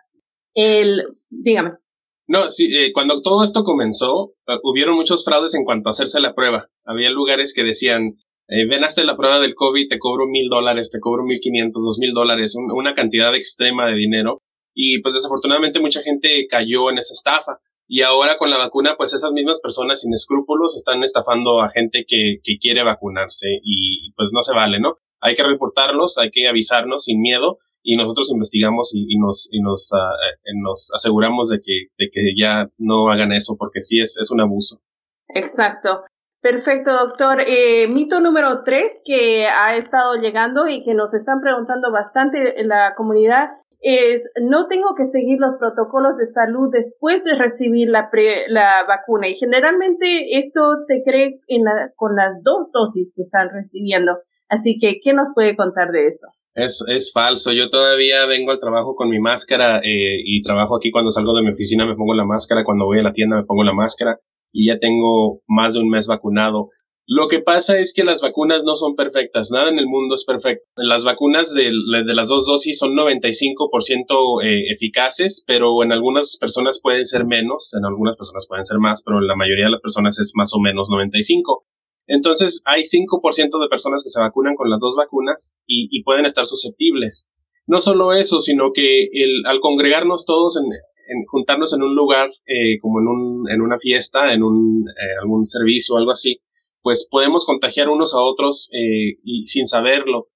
El, 0.55 1.05
dígame. 1.31 1.73
No, 2.27 2.51
sí, 2.51 2.75
eh, 2.75 2.93
cuando 2.93 3.21
todo 3.23 3.45
esto 3.45 3.65
comenzó, 3.65 4.35
uh, 4.47 4.59
hubieron 4.63 4.95
muchos 4.97 5.25
fraudes 5.25 5.55
en 5.55 5.65
cuanto 5.65 5.89
a 5.89 5.93
hacerse 5.93 6.21
la 6.21 6.35
prueba. 6.35 6.69
Había 6.85 7.11
lugares 7.11 7.53
que 7.55 7.63
decían, 7.63 8.17
eh, 8.49 8.67
ven 8.69 8.85
hasta 8.85 9.05
la 9.05 9.17
prueba 9.17 9.41
del 9.41 9.55
COVID, 9.55 9.89
te 9.89 9.99
cobro 9.99 10.27
mil 10.27 10.49
dólares, 10.49 10.91
te 10.91 11.01
cobro 11.01 11.25
mil 11.25 11.41
quinientos, 11.41 11.83
dos 11.85 11.99
mil 11.99 12.13
dólares, 12.13 12.55
una 12.57 12.95
cantidad 12.95 13.35
extrema 13.35 13.87
de 13.87 13.95
dinero. 13.95 14.39
Y 14.75 15.01
pues 15.03 15.15
desafortunadamente 15.15 15.81
mucha 15.81 16.03
gente 16.03 16.47
cayó 16.49 16.91
en 16.91 16.99
esa 16.99 17.13
estafa. 17.13 17.59
Y 17.95 18.01
ahora 18.01 18.39
con 18.39 18.49
la 18.49 18.57
vacuna, 18.57 18.95
pues 18.97 19.13
esas 19.13 19.33
mismas 19.33 19.61
personas 19.61 20.01
sin 20.01 20.15
escrúpulos 20.15 20.75
están 20.77 21.03
estafando 21.03 21.61
a 21.61 21.69
gente 21.69 22.07
que, 22.09 22.39
que 22.43 22.57
quiere 22.59 22.83
vacunarse 22.83 23.49
y 23.63 24.11
pues 24.15 24.31
no 24.33 24.41
se 24.41 24.55
vale, 24.55 24.81
¿no? 24.81 24.97
Hay 25.21 25.35
que 25.35 25.43
reportarlos, 25.43 26.17
hay 26.17 26.31
que 26.31 26.49
avisarnos 26.49 27.05
sin 27.05 27.21
miedo 27.21 27.59
y 27.83 27.99
nosotros 27.99 28.31
investigamos 28.33 28.93
y, 28.95 29.19
nos, 29.19 29.47
y 29.53 29.61
nos, 29.61 29.91
uh, 29.93 30.63
nos 30.63 30.91
aseguramos 30.97 31.51
de 31.51 31.59
que, 31.59 31.89
de 31.99 32.09
que 32.11 32.33
ya 32.35 32.71
no 32.79 33.13
hagan 33.13 33.31
eso 33.31 33.57
porque 33.59 33.83
sí 33.83 34.01
es, 34.01 34.17
es 34.19 34.31
un 34.31 34.41
abuso. 34.41 34.81
Exacto. 35.29 36.05
Perfecto, 36.41 36.93
doctor. 36.93 37.43
Eh, 37.47 37.89
mito 37.89 38.21
número 38.21 38.63
tres 38.65 39.03
que 39.05 39.49
ha 39.49 39.77
estado 39.77 40.15
llegando 40.15 40.67
y 40.67 40.83
que 40.83 40.95
nos 40.95 41.13
están 41.13 41.43
preguntando 41.43 41.93
bastante 41.93 42.59
en 42.59 42.69
la 42.69 42.95
comunidad 42.97 43.51
es 43.83 44.31
no 44.41 44.69
tengo 44.69 44.95
que 44.97 45.05
seguir 45.05 45.39
los 45.41 45.55
protocolos 45.59 46.17
de 46.17 46.27
salud 46.27 46.71
después 46.73 47.25
de 47.25 47.37
recibir 47.37 47.89
la, 47.89 48.09
la 48.49 48.85
vacuna 48.87 49.29
y 49.29 49.35
generalmente 49.35 50.39
esto 50.39 50.61
se 50.87 51.03
cree 51.05 51.41
en 51.49 51.65
con 51.97 52.15
las 52.15 52.43
dos 52.43 52.71
dosis 52.73 53.13
que 53.15 53.23
están 53.23 53.51
recibiendo. 53.53 54.19
Así 54.49 54.79
que, 54.79 55.01
¿qué 55.03 55.13
nos 55.15 55.29
puede 55.35 55.57
contar 55.57 55.91
de 55.91 56.07
eso? 56.07 56.29
Es, 56.55 56.85
es 56.87 57.11
falso. 57.13 57.53
Yo 57.53 57.71
todavía 57.71 58.27
vengo 58.27 58.53
al 58.53 58.61
trabajo 58.61 58.95
con 58.95 59.09
mi 59.09 59.19
máscara 59.19 59.79
eh, 59.79 60.21
y 60.25 60.43
trabajo 60.43 60.77
aquí 60.77 60.91
cuando 60.91 61.11
salgo 61.11 61.35
de 61.35 61.43
mi 61.43 61.53
oficina 61.53 61.87
me 61.87 61.97
pongo 61.97 62.15
la 62.15 62.25
máscara, 62.25 62.65
cuando 62.65 62.85
voy 62.85 62.99
a 62.99 63.03
la 63.03 63.13
tienda 63.13 63.37
me 63.37 63.45
pongo 63.45 63.65
la 63.65 63.73
máscara 63.73 64.19
y 64.53 64.69
ya 64.69 64.79
tengo 64.79 65.41
más 65.49 65.75
de 65.75 65.81
un 65.81 65.89
mes 65.89 66.07
vacunado. 66.07 66.69
Lo 67.07 67.27
que 67.27 67.41
pasa 67.41 67.79
es 67.79 67.93
que 67.95 68.05
las 68.05 68.21
vacunas 68.21 68.63
no 68.65 68.77
son 68.77 68.95
perfectas, 68.95 69.51
nada 69.51 69.71
en 69.71 69.79
el 69.79 69.87
mundo 69.87 70.15
es 70.15 70.25
perfecto. 70.25 70.65
Las 70.77 71.05
vacunas 71.05 71.53
de, 71.53 71.71
las 71.73 72.29
dos 72.29 72.47
dosis 72.47 72.79
son 72.79 72.95
95% 72.95 74.45
eh, 74.45 74.73
eficaces, 74.73 75.43
pero 75.47 75.83
en 75.83 75.91
algunas 75.91 76.39
personas 76.41 76.81
pueden 76.81 77.05
ser 77.05 77.25
menos, 77.27 77.75
en 77.77 77.85
algunas 77.85 78.17
personas 78.17 78.47
pueden 78.49 78.65
ser 78.65 78.79
más, 78.79 79.03
pero 79.03 79.19
en 79.19 79.27
la 79.27 79.35
mayoría 79.35 79.65
de 79.65 79.73
las 79.73 79.81
personas 79.81 80.19
es 80.21 80.33
más 80.37 80.53
o 80.55 80.61
menos 80.61 80.89
95. 80.91 81.65
Entonces 82.07 82.63
hay 82.67 82.83
5% 82.83 83.61
de 83.61 83.69
personas 83.69 84.03
que 84.03 84.09
se 84.09 84.21
vacunan 84.21 84.55
con 84.55 84.71
las 84.71 84.79
dos 84.79 84.95
vacunas 84.97 85.57
y, 85.67 85.89
y 85.91 86.03
pueden 86.05 86.27
estar 86.27 86.47
susceptibles. 86.47 87.29
No 87.67 87.81
solo 87.81 88.13
eso, 88.13 88.41
sino 88.41 88.73
que 88.73 89.05
el, 89.13 89.47
al 89.47 89.61
congregarnos 89.61 90.25
todos 90.25 90.57
en, 90.57 90.67
en 90.67 91.25
juntarnos 91.27 91.73
en 91.75 91.83
un 91.83 91.95
lugar 91.95 92.29
eh, 92.47 92.79
como 92.81 93.01
en, 93.01 93.09
un, 93.09 93.51
en 93.51 93.61
una 93.61 93.79
fiesta, 93.79 94.33
en 94.33 94.43
un, 94.43 94.89
eh, 94.89 95.19
algún 95.21 95.47
servicio 95.47 95.95
o 95.95 95.99
algo 95.99 96.11
así, 96.11 96.41
pues 96.83 97.07
podemos 97.11 97.47
contagiar 97.47 97.89
unos 97.89 98.15
a 98.15 98.21
otros 98.21 98.69
eh, 98.73 99.19
y 99.25 99.47
sin 99.47 99.67
saberlo. 99.67 100.29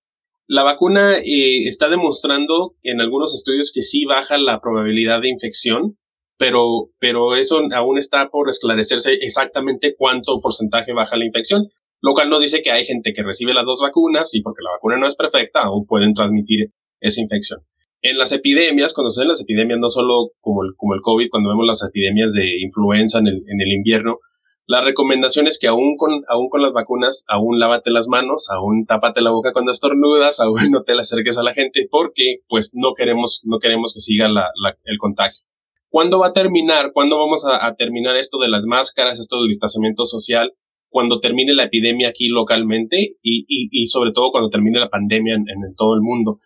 La 0.47 0.63
vacuna 0.63 1.19
eh, 1.19 1.67
está 1.67 1.89
demostrando 1.89 2.75
en 2.83 3.01
algunos 3.01 3.35
estudios 3.35 3.73
que 3.75 3.83
sí 3.83 4.05
baja 4.05 4.39
la 4.39 4.61
probabilidad 4.61 5.21
de 5.21 5.29
infección, 5.29 5.97
pero, 6.39 6.91
pero 7.01 7.35
eso 7.35 7.61
aún 7.75 7.99
está 7.99 8.29
por 8.29 8.49
esclarecerse 8.49 9.15
exactamente 9.15 9.95
cuánto 9.99 10.41
porcentaje 10.41 10.93
baja 10.93 11.17
la 11.17 11.25
infección, 11.25 11.67
lo 12.01 12.15
cual 12.15 12.31
nos 12.31 12.43
dice 12.43 12.63
que 12.63 12.71
hay 12.71 12.85
gente 12.85 13.13
que 13.13 13.25
recibe 13.25 13.55
las 13.55 13.65
dos 13.65 13.81
vacunas 13.83 14.35
y 14.35 14.43
porque 14.43 14.63
la 14.63 14.71
vacuna 14.71 14.99
no 14.99 15.07
es 15.07 15.17
perfecta, 15.17 15.63
aún 15.65 15.87
pueden 15.87 16.15
transmitir 16.15 16.71
esa 17.01 17.21
infección. 17.21 17.61
En 18.03 18.19
las 18.19 18.31
epidemias, 18.31 18.95
cuando 18.95 19.11
se 19.11 19.23
ven 19.23 19.29
las 19.29 19.41
epidemias, 19.41 19.81
no 19.81 19.89
solo 19.89 20.31
como 20.41 20.63
el, 20.63 20.75
como 20.77 20.95
el 20.95 21.01
COVID, 21.01 21.29
cuando 21.31 21.49
vemos 21.49 21.67
las 21.67 21.83
epidemias 21.83 22.33
de 22.35 22.61
influenza 22.61 23.19
en 23.19 23.27
el, 23.27 23.43
en 23.49 23.61
el 23.61 23.73
invierno, 23.73 24.19
la 24.67 24.81
recomendación 24.81 25.47
es 25.47 25.59
que 25.61 25.69
aún 25.69 25.97
con, 25.97 26.25
aún 26.29 26.49
con 26.49 26.61
las 26.61 26.73
vacunas, 26.73 27.25
aún 27.29 27.61
lávate 27.61 27.91
las 27.91 28.09
manos, 28.09 28.49
aún 28.51 28.85
tápate 28.85 29.21
la 29.21 29.31
boca 29.31 29.53
cuando 29.53 29.71
estornudas, 29.71 30.41
aún 30.41 30.71
no 30.71 30.83
te 30.83 30.95
le 30.95 31.01
acerques 31.01 31.39
a 31.39 31.43
la 31.43 31.55
gente, 31.55 31.87
porque 31.91 32.41
pues 32.49 32.73
no 32.75 32.95
queremos, 32.95 33.41
no 33.45 33.59
queremos 33.59 33.95
que 33.95 34.01
siga 34.01 34.29
la, 34.29 34.51
el 34.85 34.99
contagio. 34.99 35.45
¿Cuándo 35.89 36.19
va 36.19 36.29
a 36.29 36.33
terminar? 36.33 36.91
¿Cuándo 36.93 37.19
vamos 37.19 37.45
a, 37.49 37.75
terminar 37.77 38.17
esto 38.17 38.39
de 38.39 38.49
las 38.49 38.67
máscaras, 38.67 39.19
esto 39.19 39.39
del 39.39 39.49
distanciamiento 39.49 40.05
social? 40.05 40.53
Cuando 40.91 41.21
termine 41.21 41.55
la 41.55 41.65
epidemia 41.65 42.09
aquí 42.09 42.29
localmente 42.29 42.97
y, 43.23 43.47
y, 43.49 43.69
y 43.71 43.87
sobre 43.87 44.11
todo 44.13 44.31
cuando 44.31 44.51
termine 44.51 44.81
la 44.81 44.91
pandemia 44.91 45.35
en 45.35 45.77
todo 45.77 45.95
el 45.95 46.01
mundo. 46.03 46.39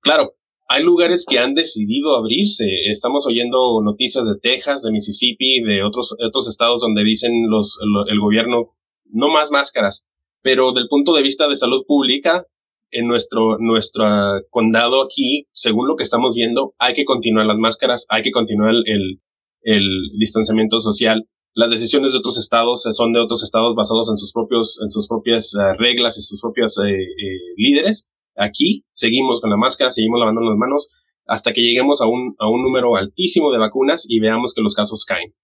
Claro, 0.00 0.32
hay 0.68 0.82
lugares 0.82 1.26
que 1.28 1.38
han 1.38 1.54
decidido 1.54 2.16
abrirse. 2.16 2.66
Estamos 2.90 3.26
oyendo 3.26 3.80
noticias 3.82 4.26
de 4.26 4.38
Texas, 4.40 4.82
de 4.82 4.90
Mississippi, 4.90 5.62
de 5.62 5.82
otros, 5.82 6.16
otros 6.26 6.48
estados 6.48 6.80
donde 6.80 7.04
dicen 7.04 7.48
los, 7.48 7.78
el 8.08 8.20
gobierno 8.20 8.74
no 9.04 9.28
más 9.28 9.50
máscaras. 9.50 10.06
Pero 10.42 10.72
del 10.72 10.88
punto 10.88 11.12
de 11.14 11.22
vista 11.22 11.48
de 11.48 11.56
salud 11.56 11.84
pública, 11.86 12.46
en 12.90 13.08
nuestro, 13.08 13.58
nuestro 13.58 14.04
condado 14.50 15.02
aquí, 15.02 15.46
según 15.52 15.88
lo 15.88 15.96
que 15.96 16.02
estamos 16.02 16.34
viendo, 16.34 16.74
hay 16.78 16.94
que 16.94 17.04
continuar 17.04 17.46
las 17.46 17.58
máscaras, 17.58 18.06
hay 18.08 18.22
que 18.22 18.30
continuar 18.30 18.74
el, 18.84 19.20
distanciamiento 20.18 20.78
social. 20.78 21.24
Las 21.54 21.70
decisiones 21.70 22.12
de 22.12 22.18
otros 22.18 22.38
estados 22.38 22.82
son 22.90 23.12
de 23.12 23.20
otros 23.20 23.42
estados 23.42 23.74
basados 23.74 24.08
en 24.10 24.16
sus 24.16 24.32
propios, 24.32 24.78
en 24.80 24.90
sus 24.90 25.08
propias 25.08 25.52
uh, 25.54 25.76
reglas 25.76 26.18
y 26.18 26.22
sus 26.22 26.40
propios 26.40 26.78
eh, 26.78 26.92
eh, 26.92 27.40
líderes 27.56 28.08
Aquí 28.36 28.84
seguimos 28.92 29.40
con 29.40 29.50
la 29.50 29.56
máscara, 29.56 29.90
seguimos 29.90 30.20
lavando 30.20 30.42
las 30.42 30.56
manos 30.56 30.88
hasta 31.26 31.52
que 31.52 31.60
lleguemos 31.60 32.00
a 32.00 32.06
un, 32.06 32.36
a 32.38 32.48
un 32.48 32.62
número 32.62 32.96
altísimo 32.96 33.50
de 33.50 33.58
vacunas 33.58 34.06
y 34.08 34.20
veamos 34.20 34.52
que 34.54 34.62
los 34.62 34.74
casos 34.74 35.04
caen. 35.04 35.34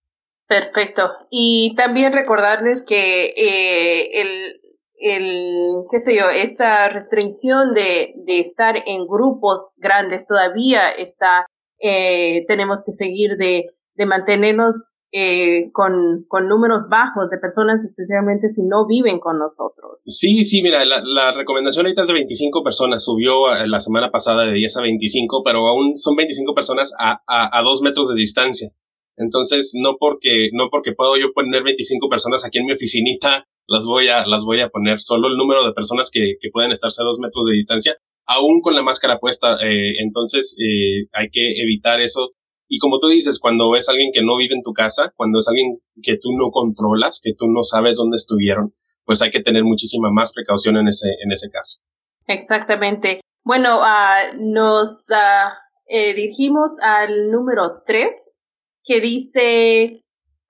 Perfecto. 0.46 1.10
Y 1.30 1.74
también 1.76 2.12
recordarles 2.12 2.84
que 2.86 3.32
eh, 3.36 4.20
el, 4.20 4.60
el, 4.96 5.84
qué 5.90 5.98
sé 5.98 6.14
yo, 6.14 6.30
esa 6.30 6.88
restricción 6.88 7.72
de, 7.72 8.14
de 8.26 8.40
estar 8.40 8.82
en 8.86 9.06
grupos 9.06 9.70
grandes 9.76 10.26
todavía 10.26 10.90
está, 10.90 11.46
eh, 11.80 12.44
tenemos 12.46 12.82
que 12.84 12.92
seguir 12.92 13.36
de, 13.38 13.66
de 13.94 14.06
mantenernos 14.06 14.74
eh, 15.12 15.70
con, 15.72 16.24
con, 16.26 16.48
números 16.48 16.86
bajos 16.90 17.28
de 17.30 17.38
personas, 17.38 17.84
especialmente 17.84 18.48
si 18.48 18.62
no 18.66 18.86
viven 18.86 19.20
con 19.20 19.38
nosotros. 19.38 20.00
Sí, 20.04 20.42
sí, 20.44 20.62
mira, 20.62 20.84
la, 20.84 21.32
recomendación 21.32 21.86
ahorita 21.86 22.02
es 22.02 22.08
de 22.08 22.14
25 22.14 22.64
personas, 22.64 23.04
subió 23.04 23.54
la 23.66 23.80
semana 23.80 24.10
pasada 24.10 24.46
de 24.46 24.54
10 24.54 24.76
a 24.78 24.82
25, 24.82 25.42
pero 25.44 25.68
aún 25.68 25.98
son 25.98 26.16
25 26.16 26.54
personas 26.54 26.92
a, 26.98 27.20
a, 27.26 27.58
a 27.58 27.62
dos 27.62 27.82
metros 27.82 28.08
de 28.08 28.14
distancia. 28.16 28.70
Entonces, 29.16 29.72
no 29.74 29.96
porque, 29.98 30.48
no 30.52 30.68
porque 30.70 30.92
puedo 30.92 31.16
yo 31.16 31.32
poner 31.34 31.62
25 31.62 32.08
personas 32.08 32.44
aquí 32.44 32.58
en 32.58 32.66
mi 32.66 32.72
oficinita, 32.72 33.46
las 33.66 33.86
voy 33.86 34.08
a, 34.08 34.26
las 34.26 34.44
voy 34.44 34.60
a 34.60 34.68
poner 34.68 35.00
solo 35.00 35.28
el 35.28 35.36
número 35.36 35.64
de 35.66 35.72
personas 35.72 36.10
que, 36.10 36.36
que 36.40 36.50
pueden 36.50 36.72
estarse 36.72 37.02
a 37.02 37.04
dos 37.04 37.18
metros 37.18 37.46
de 37.46 37.54
distancia, 37.54 37.96
aún 38.26 38.60
con 38.60 38.74
la 38.74 38.82
máscara 38.82 39.18
puesta. 39.18 39.56
Eh, 39.62 39.94
entonces, 40.02 40.56
eh, 40.58 41.06
hay 41.12 41.28
que 41.30 41.62
evitar 41.62 42.00
eso 42.00 42.32
y 42.68 42.78
como 42.78 42.98
tú 43.00 43.08
dices, 43.08 43.38
cuando 43.40 43.76
es 43.76 43.88
alguien 43.88 44.10
que 44.12 44.22
no 44.22 44.36
vive 44.36 44.54
en 44.54 44.62
tu 44.62 44.72
casa, 44.72 45.12
cuando 45.16 45.38
es 45.38 45.48
alguien 45.48 45.78
que 46.02 46.16
tú 46.20 46.32
no 46.36 46.50
controlas, 46.50 47.20
que 47.22 47.32
tú 47.36 47.46
no 47.48 47.62
sabes 47.62 47.96
dónde 47.96 48.16
estuvieron, 48.16 48.72
pues 49.04 49.20
hay 49.22 49.30
que 49.30 49.42
tener 49.42 49.64
muchísima 49.64 50.10
más 50.10 50.32
precaución 50.32 50.76
en 50.76 50.88
ese, 50.88 51.08
en 51.22 51.32
ese 51.32 51.50
caso. 51.50 51.80
Exactamente. 52.26 53.20
Bueno, 53.44 53.80
uh, 53.80 54.40
nos 54.40 55.08
uh, 55.10 56.14
dirigimos 56.14 56.78
al 56.80 57.30
número 57.30 57.82
3, 57.84 58.40
que 58.84 59.00
dice, 59.00 59.92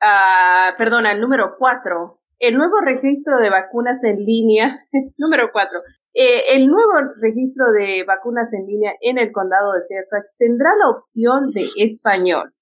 uh, 0.02 0.76
perdón, 0.76 1.06
al 1.06 1.20
número 1.20 1.56
4. 1.58 2.20
El 2.38 2.56
nuevo 2.56 2.80
registro 2.84 3.38
de 3.38 3.50
vacunas 3.50 4.04
en 4.04 4.24
línea, 4.24 4.78
número 5.16 5.50
4, 5.52 5.70
eh, 6.14 6.56
el 6.56 6.66
nuevo 6.66 6.92
registro 7.22 7.72
de 7.72 8.04
vacunas 8.04 8.52
en 8.52 8.66
línea 8.66 8.92
en 9.00 9.16
el 9.16 9.32
condado 9.32 9.72
de 9.72 9.80
Fairfax 9.88 10.36
tendrá 10.38 10.70
la 10.78 10.90
opción 10.90 11.50
de 11.52 11.68
español. 11.76 12.52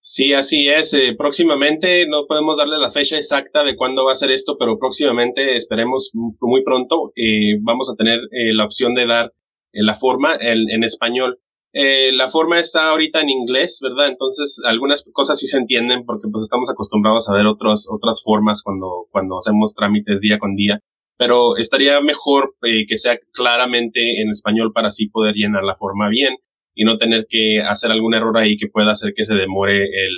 Sí, 0.00 0.32
así 0.34 0.68
es. 0.68 0.92
Eh, 0.94 1.14
próximamente, 1.16 2.06
no 2.06 2.26
podemos 2.26 2.58
darle 2.58 2.78
la 2.78 2.92
fecha 2.92 3.16
exacta 3.16 3.62
de 3.64 3.76
cuándo 3.76 4.04
va 4.04 4.12
a 4.12 4.16
ser 4.16 4.30
esto, 4.30 4.56
pero 4.58 4.78
próximamente, 4.78 5.56
esperemos 5.56 6.10
muy 6.14 6.62
pronto, 6.62 7.12
eh, 7.16 7.58
vamos 7.62 7.90
a 7.90 7.96
tener 7.96 8.20
la 8.30 8.64
opción 8.64 8.94
de 8.94 9.06
dar 9.06 9.32
la 9.72 9.96
forma 9.96 10.36
en, 10.40 10.84
español. 10.84 11.38
la 11.72 12.30
forma 12.30 12.60
está 12.60 12.88
ahorita 12.90 13.20
en 13.20 13.28
inglés, 13.28 13.80
¿verdad? 13.82 14.08
Entonces, 14.08 14.60
algunas 14.64 15.04
cosas 15.12 15.38
sí 15.38 15.46
se 15.46 15.58
entienden 15.58 16.04
porque 16.04 16.28
pues 16.30 16.42
estamos 16.42 16.70
acostumbrados 16.70 17.28
a 17.28 17.34
ver 17.34 17.46
otras 17.46 17.86
otras 17.90 18.22
formas 18.24 18.62
cuando, 18.62 19.06
cuando 19.10 19.38
hacemos 19.38 19.74
trámites 19.74 20.20
día 20.20 20.38
con 20.38 20.56
día 20.56 20.80
pero 21.18 21.56
estaría 21.56 22.00
mejor 22.00 22.54
eh, 22.62 22.86
que 22.88 22.96
sea 22.96 23.18
claramente 23.32 24.22
en 24.22 24.30
español 24.30 24.72
para 24.72 24.88
así 24.88 25.08
poder 25.08 25.34
llenar 25.34 25.64
la 25.64 25.76
forma 25.76 26.08
bien 26.08 26.36
y 26.74 26.84
no 26.84 26.96
tener 26.96 27.26
que 27.28 27.60
hacer 27.68 27.90
algún 27.90 28.14
error 28.14 28.38
ahí 28.38 28.56
que 28.56 28.68
pueda 28.68 28.92
hacer 28.92 29.12
que 29.14 29.24
se 29.24 29.34
demore 29.34 29.82
el, 29.82 30.12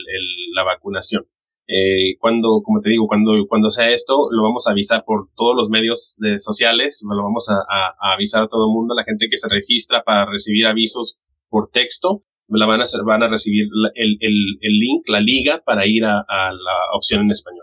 la 0.55 0.63
vacunación. 0.63 1.25
Eh, 1.67 2.17
cuando, 2.19 2.61
como 2.63 2.81
te 2.81 2.91
digo, 2.91 3.07
cuando, 3.07 3.33
cuando 3.49 3.71
sea 3.71 3.91
esto, 3.91 4.29
lo 4.31 4.43
vamos 4.43 4.67
a 4.67 4.73
avisar 4.73 5.05
por 5.07 5.29
todos 5.37 5.57
los 5.57 5.71
medios 5.71 6.19
sociales, 6.37 7.03
lo 7.09 7.23
vamos 7.23 7.49
a, 7.49 8.13
avisar 8.13 8.43
a 8.43 8.49
todo 8.49 8.67
el 8.67 8.75
mundo, 8.75 8.95
la 8.95 9.05
gente 9.05 9.29
que 9.31 9.39
se 9.39 9.49
registra 9.49 10.03
para 10.03 10.27
recibir 10.27 10.67
avisos 10.67 11.17
por 11.49 11.71
texto, 11.71 12.25
la 12.49 12.67
van 12.67 12.81
a, 12.83 12.85
van 13.07 13.23
a 13.23 13.29
recibir 13.29 13.69
el, 13.95 14.19
link, 14.61 15.09
la 15.09 15.21
liga 15.21 15.63
para 15.65 15.87
ir 15.87 16.05
a, 16.05 16.25
la 16.29 16.77
opción 16.93 17.23
en 17.23 17.31
español. 17.31 17.60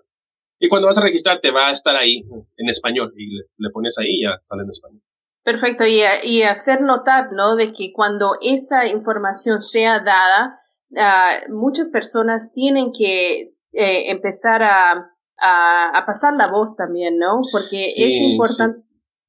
Y 0.59 0.69
cuando 0.69 0.87
vas 0.87 0.97
a 0.97 1.01
registrar, 1.01 1.39
te 1.41 1.51
va 1.51 1.69
a 1.69 1.73
estar 1.73 1.95
ahí 1.95 2.23
en 2.57 2.69
español 2.69 3.13
y 3.15 3.37
le, 3.37 3.69
pones 3.71 3.97
ahí 3.97 4.07
y 4.09 4.23
ya 4.23 4.39
sale 4.43 4.63
en 4.63 4.69
español. 4.69 5.01
Perfecto, 5.43 5.85
y, 5.85 6.01
y, 6.23 6.41
hacer 6.41 6.81
notar, 6.81 7.31
¿no? 7.31 7.55
De 7.55 7.71
que 7.71 7.93
cuando 7.93 8.33
esa 8.41 8.85
información 8.87 9.61
sea 9.61 9.99
dada, 9.99 10.59
uh, 10.91 11.53
muchas 11.53 11.87
personas 11.89 12.51
tienen 12.53 12.91
que 12.91 13.53
eh, 13.71 14.11
empezar 14.11 14.63
a, 14.63 15.11
a, 15.41 16.03
pasar 16.05 16.33
la 16.35 16.49
voz 16.49 16.75
también, 16.75 17.17
¿no? 17.17 17.41
Porque 17.51 17.83
es 17.83 17.97
importante. 17.97 18.81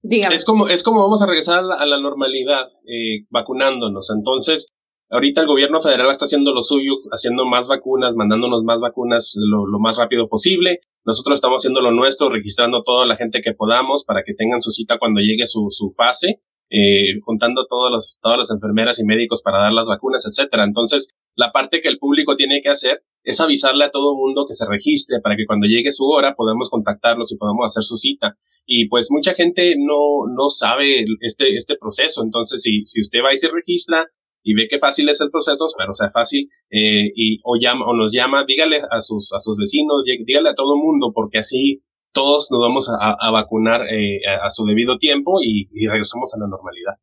Dígame. 0.02 0.36
Es 0.36 0.44
como, 0.44 0.68
es 0.68 0.82
como 0.82 1.02
vamos 1.02 1.22
a 1.22 1.26
regresar 1.26 1.58
a 1.58 1.86
la, 1.86 2.00
normalidad 2.00 2.68
eh, 2.86 3.26
vacunándonos. 3.30 4.10
Entonces, 4.16 4.72
ahorita 5.10 5.40
el 5.40 5.46
gobierno 5.46 5.80
federal 5.80 6.10
está 6.10 6.24
haciendo 6.24 6.52
lo 6.52 6.62
suyo, 6.62 6.92
haciendo 7.10 7.44
más 7.46 7.66
vacunas, 7.66 8.14
mandándonos 8.14 8.64
más 8.64 8.80
vacunas 8.80 9.34
lo, 9.36 9.66
lo 9.66 9.78
más 9.78 9.96
rápido 9.96 10.28
posible. 10.28 10.80
Nosotros 11.04 11.36
estamos 11.36 11.62
haciendo 11.62 11.80
lo 11.80 11.90
nuestro, 11.90 12.28
registrando 12.28 12.82
toda 12.82 13.06
la 13.06 13.16
gente 13.16 13.40
que 13.40 13.54
podamos 13.54 14.04
para 14.04 14.22
que 14.24 14.34
tengan 14.34 14.60
su 14.60 14.70
cita 14.70 14.98
cuando 14.98 15.20
llegue 15.20 15.46
su, 15.46 15.70
fase 15.96 16.40
eh, 16.70 17.18
juntando 17.24 17.66
todos 17.66 17.90
los, 17.90 18.18
todas 18.20 18.36
las 18.36 18.50
enfermeras 18.50 18.98
y 18.98 19.04
médicos 19.04 19.40
para 19.42 19.58
dar 19.58 19.72
las 19.72 19.86
vacunas, 19.86 20.26
etcétera. 20.26 20.64
Entonces, 20.64 21.14
la 21.34 21.50
parte 21.50 21.80
que 21.80 21.88
el 21.88 21.98
público 21.98 22.36
tiene 22.36 22.60
que 22.62 22.68
hacer 22.68 23.00
es 23.24 23.40
avisarle 23.40 23.84
a 23.84 23.90
todo 23.90 24.16
mundo 24.16 24.44
que 24.46 24.52
se 24.52 24.66
registre 24.66 25.20
para 25.22 25.36
que 25.36 25.46
cuando 25.46 25.66
llegue 25.66 25.90
su 25.92 26.04
hora 26.04 26.34
podamos 26.36 26.68
contactarlos 26.68 27.32
y 27.32 27.38
podamos 27.38 27.64
hacer 27.72 27.84
su 27.84 27.96
cita. 27.96 28.36
Y 28.66 28.88
pues 28.88 29.08
mucha 29.10 29.32
gente 29.32 29.76
no, 29.78 30.26
no 30.28 30.50
sabe 30.50 31.06
este, 31.20 31.56
este 31.56 31.76
proceso. 31.80 32.22
Entonces, 32.22 32.60
si, 32.60 32.84
si 32.84 33.00
usted 33.00 33.20
va 33.24 33.32
y 33.32 33.38
se 33.38 33.48
registra 33.48 34.06
y 34.42 34.54
ve 34.54 34.66
que 34.68 34.78
fácil 34.78 35.08
es 35.08 35.20
el 35.20 35.30
proceso, 35.30 35.66
espero 35.66 35.94
sea 35.94 36.10
fácil, 36.10 36.48
eh, 36.70 37.10
y 37.14 37.40
o 37.44 37.56
llama, 37.60 37.86
o 37.86 37.94
nos 37.94 38.12
llama, 38.12 38.44
dígale 38.46 38.80
a 38.90 39.00
sus, 39.00 39.32
a 39.32 39.40
sus 39.40 39.56
vecinos, 39.56 40.04
dígale 40.04 40.50
a 40.50 40.54
todo 40.54 40.74
el 40.74 40.82
mundo, 40.82 41.12
porque 41.14 41.38
así 41.38 41.82
todos 42.12 42.48
nos 42.50 42.60
vamos 42.60 42.90
a, 42.90 43.30
vacunar 43.30 43.82
eh, 43.82 44.20
a, 44.42 44.50
su 44.50 44.64
debido 44.64 44.98
tiempo 44.98 45.38
y, 45.42 45.68
regresamos 45.86 46.34
a 46.34 46.38
la 46.40 46.48
normalidad. 46.48 46.94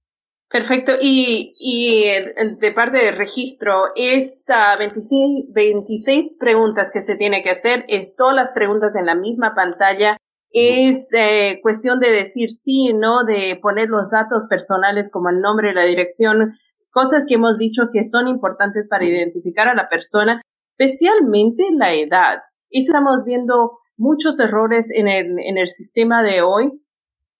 Perfecto. 0.49 0.93
Y, 1.01 1.53
y 1.59 2.05
de 2.59 2.71
parte 2.71 2.97
de 2.97 3.11
registro, 3.11 3.71
es 3.95 4.45
26, 4.77 5.53
26, 5.53 6.37
preguntas 6.39 6.91
que 6.91 7.01
se 7.01 7.15
tiene 7.17 7.41
que 7.43 7.49
hacer, 7.49 7.85
es 7.87 8.15
todas 8.15 8.35
las 8.35 8.51
preguntas 8.51 8.95
en 8.95 9.05
la 9.05 9.15
misma 9.15 9.53
pantalla. 9.55 10.17
Es 10.51 11.13
eh, 11.13 11.59
cuestión 11.61 11.99
de 11.99 12.11
decir 12.11 12.49
sí, 12.49 12.93
no, 12.93 13.25
de 13.25 13.59
poner 13.61 13.89
los 13.89 14.11
datos 14.11 14.45
personales 14.49 15.09
como 15.11 15.29
el 15.29 15.41
nombre, 15.41 15.73
la 15.73 15.83
dirección, 15.83 16.57
cosas 16.95 17.25
que 17.27 17.35
hemos 17.35 17.57
dicho 17.57 17.89
que 17.91 18.05
son 18.05 18.29
importantes 18.29 18.87
para 18.89 19.03
identificar 19.03 19.67
a 19.67 19.75
la 19.75 19.89
persona, 19.89 20.41
especialmente 20.77 21.65
la 21.77 21.93
edad. 21.93 22.39
Eso 22.69 22.93
estamos 22.93 23.25
viendo 23.25 23.79
muchos 23.97 24.39
errores 24.39 24.89
en 24.95 25.09
el, 25.09 25.35
en 25.43 25.57
el 25.57 25.67
sistema 25.67 26.23
de 26.23 26.41
hoy, 26.41 26.71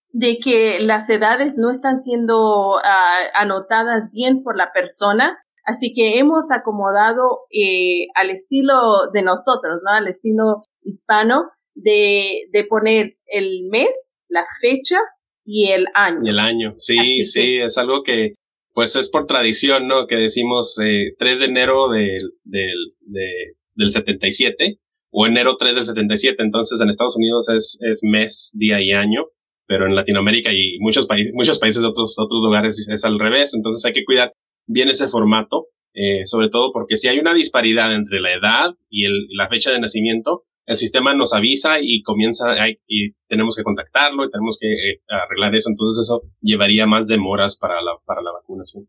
de 0.10 0.40
que 0.40 0.80
las 0.82 1.10
edades 1.10 1.58
no 1.58 1.72
están 1.72 2.02
siendo 2.02 2.78
ah, 2.84 3.18
anotadas 3.34 4.12
bien 4.12 4.44
por 4.44 4.58
la 4.58 4.74
persona. 4.74 5.38
Así 5.64 5.94
que 5.94 6.20
hemos 6.20 6.52
acomodado 6.52 7.46
eh, 7.50 8.08
al 8.16 8.32
estilo 8.32 9.10
de 9.14 9.22
nosotros, 9.22 9.80
¿no? 9.86 9.92
Al 9.94 10.08
estilo 10.10 10.64
hispano, 10.84 11.50
de, 11.76 12.50
de 12.52 12.64
poner 12.66 13.18
el 13.26 13.68
mes, 13.72 14.22
la 14.28 14.46
fecha 14.60 15.00
y 15.46 15.72
el 15.72 15.88
año. 15.94 16.20
Y 16.24 16.30
el 16.30 16.40
año, 16.40 16.76
sí, 16.78 17.26
sí, 17.26 17.58
es 17.58 17.78
algo 17.78 18.04
que, 18.04 18.36
pues 18.76 18.94
es 18.98 19.10
por 19.10 19.26
tradición, 19.26 19.88
¿no? 19.88 20.06
Que 20.06 20.18
decimos 20.18 20.78
eh, 20.84 21.14
3 21.18 21.40
de 21.40 21.46
enero 21.46 21.88
del, 21.90 22.30
del, 22.44 22.76
de, 23.08 23.54
del 23.74 23.90
77 23.90 24.80
o 25.12 25.26
enero 25.26 25.56
3 25.58 25.76
del 25.76 25.86
77. 25.86 26.44
Entonces 26.44 26.82
en 26.82 26.90
Estados 26.90 27.16
Unidos 27.16 27.48
es, 27.50 27.80
es 27.80 28.02
mes, 28.04 28.52
día 28.54 28.82
y 28.82 28.92
año, 28.92 29.28
pero 29.66 29.88
en 29.88 29.96
Latinoamérica 29.96 30.52
y 30.52 30.78
muchos, 30.80 31.08
países 31.08 31.34
muchos 31.34 31.58
países 31.58 31.86
otros, 31.86 32.16
otros 32.20 32.42
lugares 32.44 32.86
es 32.92 33.06
al 33.06 33.18
revés. 33.18 33.54
Entonces 33.56 33.84
hay 33.86 33.94
que 33.94 34.04
cuidar 34.04 34.34
bien 34.68 34.90
ese 34.90 35.08
formato, 35.08 35.68
eh, 35.94 36.26
sobre 36.26 36.50
todo 36.50 36.74
porque 36.74 36.98
si 36.98 37.08
hay 37.08 37.18
una 37.18 37.34
disparidad 37.34 37.96
entre 37.96 38.20
la 38.20 38.34
edad 38.34 38.76
y 38.90 39.06
el, 39.06 39.28
la 39.30 39.48
fecha 39.48 39.72
de 39.72 39.80
nacimiento, 39.80 40.44
el 40.66 40.78
sistema 40.78 41.14
nos 41.14 41.34
avisa 41.34 41.80
y 41.82 42.02
comienza 42.04 42.46
y 42.88 43.14
tenemos 43.28 43.56
que 43.56 43.64
contactarlo 43.64 44.26
y 44.26 44.32
tenemos 44.32 44.58
que 44.60 44.68
eh, 44.68 45.02
arreglar 45.10 45.56
eso. 45.56 45.70
Entonces 45.70 46.06
eso 46.06 46.22
llevaría 46.42 46.86
más 46.86 47.08
demoras 47.08 47.58
para 47.58 47.82
la, 47.82 47.98
para 48.06 48.22
la 48.22 48.32
vacunación. 48.32 48.86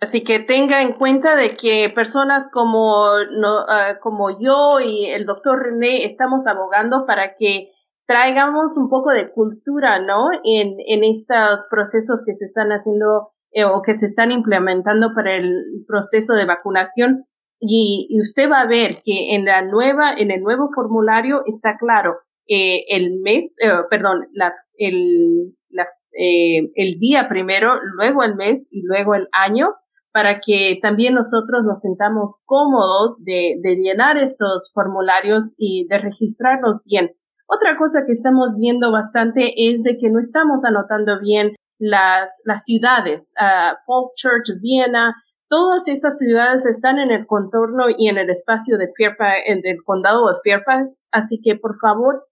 Así 0.00 0.22
que 0.22 0.38
tenga 0.38 0.80
en 0.82 0.92
cuenta 0.92 1.34
de 1.34 1.56
que 1.56 1.90
personas 1.92 2.48
como, 2.52 3.08
no, 3.36 3.64
ah, 3.68 3.98
como 4.00 4.38
yo 4.38 4.78
y 4.80 5.06
el 5.06 5.26
doctor 5.26 5.60
René 5.60 6.04
estamos 6.04 6.46
abogando 6.46 7.04
para 7.04 7.34
que 7.36 7.72
traigamos 8.06 8.78
un 8.78 8.88
poco 8.88 9.10
de 9.10 9.28
cultura, 9.28 10.00
¿no? 10.00 10.28
En, 10.44 10.76
en 10.86 11.04
estos 11.04 11.66
procesos 11.68 12.22
que 12.24 12.34
se 12.34 12.44
están 12.44 12.68
haciendo 12.70 13.32
eh, 13.50 13.64
o 13.64 13.82
que 13.82 13.94
se 13.94 14.06
están 14.06 14.30
implementando 14.30 15.12
para 15.14 15.34
el 15.34 15.52
proceso 15.86 16.34
de 16.34 16.44
vacunación. 16.44 17.18
Y, 17.60 18.06
y, 18.10 18.20
usted 18.20 18.50
va 18.50 18.60
a 18.60 18.68
ver 18.68 18.96
que 19.04 19.34
en 19.34 19.44
la 19.44 19.62
nueva, 19.62 20.12
en 20.16 20.30
el 20.30 20.42
nuevo 20.42 20.70
formulario 20.72 21.42
está 21.46 21.76
claro 21.76 22.18
eh, 22.46 22.84
el 22.88 23.20
mes, 23.20 23.52
eh, 23.60 23.70
perdón, 23.90 24.28
la, 24.32 24.54
el, 24.76 25.56
la, 25.68 25.86
eh, 26.18 26.70
el 26.76 26.98
día 26.98 27.28
primero, 27.28 27.74
luego 27.96 28.22
el 28.22 28.36
mes 28.36 28.68
y 28.70 28.82
luego 28.82 29.14
el 29.14 29.28
año 29.32 29.74
para 30.12 30.40
que 30.40 30.78
también 30.80 31.14
nosotros 31.14 31.64
nos 31.64 31.80
sentamos 31.80 32.40
cómodos 32.44 33.22
de, 33.24 33.56
de 33.62 33.76
llenar 33.76 34.16
esos 34.16 34.70
formularios 34.72 35.54
y 35.58 35.86
de 35.88 35.98
registrarlos 35.98 36.80
bien. 36.84 37.12
Otra 37.46 37.76
cosa 37.76 38.04
que 38.04 38.12
estamos 38.12 38.56
viendo 38.58 38.92
bastante 38.92 39.52
es 39.56 39.82
de 39.82 39.96
que 39.96 40.10
no 40.10 40.18
estamos 40.18 40.64
anotando 40.64 41.20
bien 41.20 41.54
las, 41.78 42.42
las 42.44 42.64
ciudades. 42.64 43.32
Uh, 43.40 43.74
Falls 43.86 44.14
Church, 44.16 44.60
Viena, 44.60 45.14
todas 45.48 45.88
esas 45.88 46.18
ciudades 46.18 46.66
están 46.66 46.98
en 46.98 47.10
el 47.10 47.26
contorno 47.26 47.84
y 47.96 48.08
en 48.08 48.18
el 48.18 48.30
espacio 48.30 48.78
de 48.78 48.90
Fairfax, 48.96 49.42
en 49.46 49.60
el 49.64 49.82
condado 49.84 50.28
de 50.28 50.38
Fairfax. 50.44 51.08
Así 51.12 51.40
que 51.42 51.56
por 51.56 51.78
favor, 51.78 52.26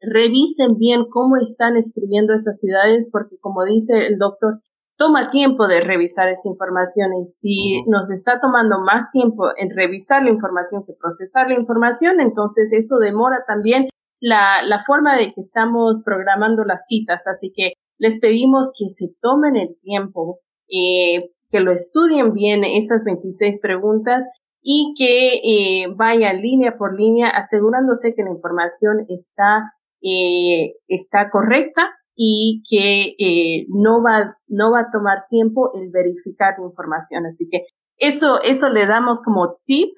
revisen 0.00 0.76
bien 0.78 1.06
cómo 1.10 1.36
están 1.36 1.76
escribiendo 1.76 2.34
esas 2.34 2.58
ciudades, 2.60 3.08
porque 3.10 3.38
como 3.40 3.64
dice 3.64 4.06
el 4.06 4.18
doctor, 4.18 4.60
toma 4.96 5.30
tiempo 5.30 5.68
de 5.68 5.80
revisar 5.80 6.28
esa 6.28 6.48
información 6.48 7.12
y 7.14 7.26
si 7.26 7.84
nos 7.86 8.10
está 8.10 8.40
tomando 8.40 8.80
más 8.80 9.10
tiempo 9.10 9.50
en 9.56 9.70
revisar 9.70 10.22
la 10.24 10.30
información 10.30 10.84
que 10.86 10.94
procesar 10.98 11.48
la 11.48 11.54
información, 11.54 12.20
entonces 12.20 12.72
eso 12.72 12.98
demora 12.98 13.44
también 13.46 13.88
la, 14.20 14.62
la 14.66 14.82
forma 14.84 15.16
de 15.16 15.32
que 15.34 15.40
estamos 15.40 16.00
programando 16.04 16.64
las 16.64 16.86
citas. 16.86 17.26
Así 17.26 17.52
que 17.54 17.72
les 17.98 18.18
pedimos 18.18 18.70
que 18.78 18.90
se 18.90 19.14
tomen 19.20 19.56
el 19.56 19.78
tiempo, 19.82 20.40
eh, 20.68 21.30
que 21.50 21.60
lo 21.60 21.72
estudien 21.72 22.32
bien 22.32 22.64
esas 22.64 23.04
26 23.04 23.60
preguntas 23.60 24.24
y 24.68 24.94
que 24.98 25.34
eh, 25.44 25.86
vayan 25.94 26.42
línea 26.42 26.76
por 26.76 26.98
línea 26.98 27.28
asegurándose 27.28 28.14
que 28.14 28.24
la 28.24 28.32
información 28.32 29.06
está, 29.08 29.62
eh, 30.02 30.74
está 30.88 31.30
correcta 31.30 31.90
y 32.16 32.64
que 32.68 33.14
eh, 33.18 33.66
no 33.68 34.02
va 34.02 34.34
no 34.48 34.72
va 34.72 34.80
a 34.80 34.90
tomar 34.90 35.26
tiempo 35.30 35.70
el 35.74 35.90
verificar 35.92 36.54
la 36.58 36.66
información. 36.66 37.26
Así 37.26 37.48
que 37.48 37.60
eso 37.96 38.42
eso 38.42 38.68
le 38.68 38.86
damos 38.86 39.22
como 39.22 39.58
tip 39.64 39.90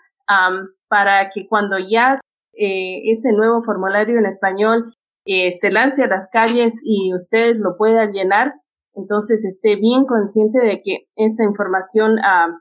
para 0.89 1.31
que 1.31 1.49
cuando 1.49 1.79
ya 1.79 2.21
eh, 2.53 3.11
ese 3.11 3.33
nuevo 3.33 3.63
formulario 3.63 4.19
en 4.19 4.27
español 4.27 4.93
se 5.25 5.71
lance 5.71 6.03
a 6.03 6.09
las 6.09 6.29
calles 6.33 6.81
y 6.83 7.15
ustedes 7.15 7.57
lo 7.59 7.77
puedan 7.77 8.13
llenar 8.13 8.55
entonces 8.99 9.45
esté 9.45 9.77
bien 9.77 10.05
consciente 10.05 10.59
de 10.59 10.83
que 10.83 11.07
esa 11.17 11.45
información 11.45 12.13
um, 12.19 12.55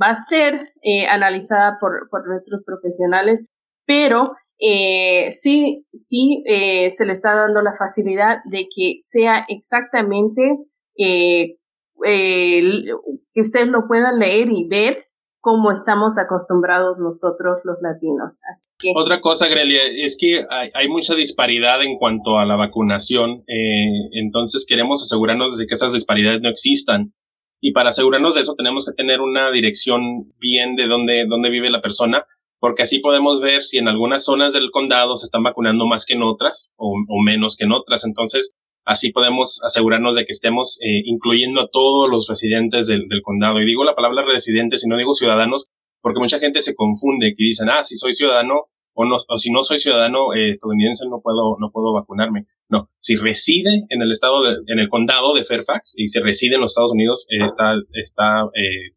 va 0.00 0.10
a 0.10 0.16
ser 0.16 0.60
eh, 0.82 1.06
analizada 1.06 1.78
por, 1.80 2.08
nuestros 2.28 2.62
profesionales 2.64 3.44
pero 3.86 4.32
eh, 4.58 5.30
sí, 5.32 5.86
sí 5.92 6.42
eh, 6.46 6.90
se 6.90 7.04
le 7.04 7.12
está 7.12 7.34
dando 7.34 7.62
la 7.62 7.74
facilidad 7.76 8.38
de 8.44 8.68
que 8.74 8.96
sea 9.00 9.44
exactamente 9.48 10.58
que 10.96 11.58
ustedes 13.36 13.66
lo 13.66 13.86
puedan 13.88 14.18
leer 14.18 14.48
y 14.50 14.68
ver 14.68 15.06
como 15.44 15.70
estamos 15.70 16.16
acostumbrados 16.16 16.96
nosotros 16.98 17.58
los 17.64 17.76
latinos. 17.82 18.40
Otra 18.96 19.20
cosa, 19.20 19.46
Grelia, 19.46 19.82
es 19.94 20.16
que 20.18 20.42
hay, 20.48 20.88
mucha 20.88 21.14
disparidad 21.14 21.82
en 21.82 21.98
cuanto 21.98 22.38
a 22.38 22.46
la 22.46 22.56
vacunación, 22.56 23.44
eh, 23.46 24.08
entonces 24.12 24.64
queremos 24.66 25.02
asegurarnos 25.02 25.58
de 25.58 25.66
que 25.66 25.74
esas 25.74 25.92
disparidades 25.92 26.40
no 26.40 26.48
existan. 26.48 27.12
Y 27.60 27.72
para 27.72 27.90
asegurarnos 27.90 28.34
de 28.34 28.40
eso 28.40 28.54
tenemos 28.54 28.86
que 28.86 28.94
tener 28.94 29.20
una 29.20 29.50
dirección 29.50 30.32
bien 30.40 30.76
de 30.76 30.86
dónde, 30.88 31.26
dónde 31.28 31.50
vive 31.50 31.68
la 31.68 31.82
persona 31.82 32.24
porque 32.58 32.84
así 32.84 33.00
podemos 33.00 33.42
ver 33.42 33.62
si 33.62 33.76
en 33.76 33.88
algunas 33.88 34.24
zonas 34.24 34.54
del 34.54 34.70
condado 34.70 35.18
se 35.18 35.26
están 35.26 35.42
vacunando 35.42 35.84
más 35.86 36.06
que 36.06 36.14
en 36.14 36.22
otras 36.22 36.72
o, 36.78 36.94
menos 37.22 37.56
que 37.58 37.66
en 37.66 37.72
otras. 37.72 38.06
Entonces, 38.06 38.54
así 38.84 39.12
podemos 39.12 39.60
asegurarnos 39.64 40.16
de 40.16 40.24
que 40.24 40.32
estemos 40.32 40.78
eh, 40.82 41.02
incluyendo 41.04 41.62
a 41.62 41.68
todos 41.70 42.08
los 42.10 42.26
residentes 42.28 42.86
del, 42.86 43.06
condado. 43.22 43.60
Y 43.60 43.66
digo 43.66 43.84
la 43.84 43.94
palabra 43.94 44.24
residentes 44.24 44.84
y 44.84 44.88
no 44.88 44.96
digo 44.96 45.14
ciudadanos, 45.14 45.70
porque 46.00 46.20
mucha 46.20 46.38
gente 46.38 46.60
se 46.60 46.74
confunde, 46.74 47.34
que 47.36 47.44
dicen, 47.44 47.68
ah, 47.70 47.82
si 47.82 47.96
soy 47.96 48.12
ciudadano 48.12 48.66
o, 48.92 49.04
no, 49.04 49.16
o 49.28 49.38
si 49.38 49.50
no 49.50 49.62
soy 49.62 49.78
ciudadano 49.78 50.34
eh, 50.34 50.50
estadounidense 50.50 51.06
no 51.08 51.20
puedo, 51.22 51.56
no 51.58 51.70
puedo 51.72 51.92
vacunarme. 51.92 52.46
No, 52.68 52.88
si 52.98 53.16
reside 53.16 53.84
en 53.88 54.02
el 54.02 54.10
estado, 54.10 54.44
en 54.66 54.78
el 54.78 54.88
condado 54.88 55.34
de 55.34 55.44
Fairfax 55.44 55.94
y 55.96 56.08
si 56.08 56.20
reside 56.20 56.56
en 56.56 56.60
los 56.60 56.72
Estados 56.72 56.92
Unidos, 56.92 57.26
eh, 57.30 57.44
está, 57.44 57.74
está 57.92 58.48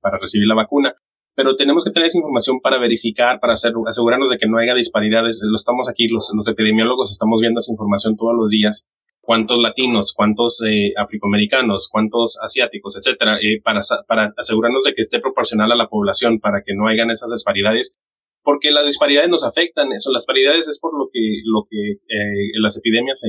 para 0.01 0.17
recibir 0.19 0.47
la 0.47 0.55
vacuna 0.55 0.95
pero 1.37 1.55
tenemos 1.55 1.83
que 1.85 1.91
tener 1.91 2.07
esa 2.07 2.17
información 2.17 2.61
para 2.61 2.79
verificar, 2.79 3.39
para 3.39 3.53
hacer, 3.53 3.71
asegurarnos 3.85 4.31
de 4.31 4.39
que 4.39 4.47
no 4.47 4.57
haya 4.57 4.73
disparidades. 4.73 5.39
Lo 5.43 5.55
estamos 5.55 5.87
aquí, 5.87 6.07
los 6.07 6.31
epidemiólogos 6.47 7.11
estamos 7.11 7.41
viendo 7.41 7.59
esa 7.59 7.71
información 7.71 8.15
todos 8.17 8.33
los 8.35 8.49
días. 8.49 8.87
Cuántos 9.27 9.59
latinos, 9.59 10.13
cuántos 10.15 10.63
eh, 10.65 10.93
afroamericanos, 10.95 11.89
cuántos 11.91 12.39
asiáticos, 12.41 12.95
etcétera, 12.95 13.39
eh, 13.41 13.59
para, 13.61 13.81
para 14.07 14.33
asegurarnos 14.37 14.85
de 14.85 14.93
que 14.93 15.01
esté 15.01 15.19
proporcional 15.19 15.69
a 15.73 15.75
la 15.75 15.89
población, 15.89 16.39
para 16.39 16.63
que 16.65 16.73
no 16.73 16.87
hayan 16.87 17.11
esas 17.11 17.29
disparidades. 17.31 17.97
Porque 18.41 18.71
las 18.71 18.85
disparidades 18.85 19.29
nos 19.29 19.43
afectan, 19.43 19.91
eso, 19.91 20.13
las 20.13 20.23
disparidades 20.23 20.69
es 20.69 20.79
por 20.79 20.97
lo 20.97 21.09
que, 21.11 21.41
lo 21.43 21.67
que 21.69 21.91
eh, 21.91 22.51
las 22.61 22.77
epidemias 22.77 23.21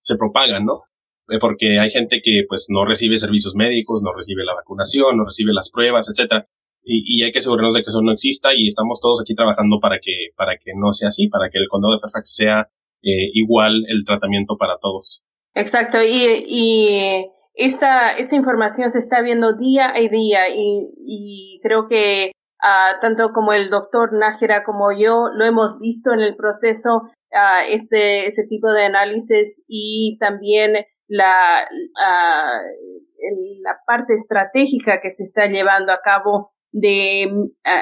se, 0.00 0.16
propagan, 0.16 0.64
¿no? 0.64 0.84
Eh, 1.28 1.38
porque 1.38 1.78
hay 1.78 1.90
gente 1.90 2.22
que 2.24 2.44
pues 2.48 2.68
no 2.70 2.86
recibe 2.86 3.18
servicios 3.18 3.54
médicos, 3.54 4.00
no 4.02 4.14
recibe 4.14 4.44
la 4.44 4.54
vacunación, 4.54 5.18
no 5.18 5.26
recibe 5.26 5.52
las 5.52 5.70
pruebas, 5.70 6.08
etcétera 6.08 6.48
y, 6.84 7.22
hay 7.22 7.32
que 7.32 7.38
asegurarnos 7.38 7.74
de 7.74 7.82
que 7.82 7.88
eso 7.88 8.02
no 8.02 8.12
exista 8.12 8.50
y 8.54 8.66
estamos 8.66 9.00
todos 9.00 9.20
aquí 9.22 9.34
trabajando 9.34 9.80
para 9.80 9.98
que, 10.00 10.28
para 10.36 10.56
que 10.58 10.72
no 10.76 10.92
sea 10.92 11.08
así, 11.08 11.28
para 11.28 11.48
que 11.50 11.58
el 11.58 11.68
condado 11.68 11.94
de 11.94 12.00
Fairfax 12.00 12.34
sea 12.34 12.68
eh, 13.02 13.30
igual 13.32 13.84
el 13.88 14.04
tratamiento 14.04 14.56
para 14.58 14.78
todos. 14.80 15.24
Exacto, 15.54 16.02
y, 16.02 16.44
y 16.48 17.30
esa, 17.54 18.10
esa 18.10 18.34
información 18.34 18.90
se 18.90 18.98
está 18.98 19.22
viendo 19.22 19.56
día 19.56 19.90
a 19.94 20.00
día 20.00 20.48
y, 20.48 20.90
y 20.98 21.60
creo 21.62 21.86
que 21.88 22.32
uh, 22.60 23.00
tanto 23.00 23.32
como 23.32 23.52
el 23.52 23.70
doctor 23.70 24.12
Nájera 24.12 24.64
como 24.64 24.90
yo 24.92 25.28
lo 25.32 25.44
hemos 25.44 25.78
visto 25.78 26.12
en 26.12 26.20
el 26.20 26.34
proceso, 26.34 27.02
uh, 27.30 27.70
ese, 27.70 28.26
ese 28.26 28.44
tipo 28.48 28.72
de 28.72 28.84
análisis 28.84 29.64
y 29.68 30.18
también 30.18 30.74
la, 31.06 31.68
uh, 31.70 32.60
la 33.62 33.78
parte 33.86 34.14
estratégica 34.14 35.00
que 35.00 35.10
se 35.10 35.22
está 35.22 35.46
llevando 35.46 35.92
a 35.92 36.00
cabo 36.02 36.50
de 36.72 37.32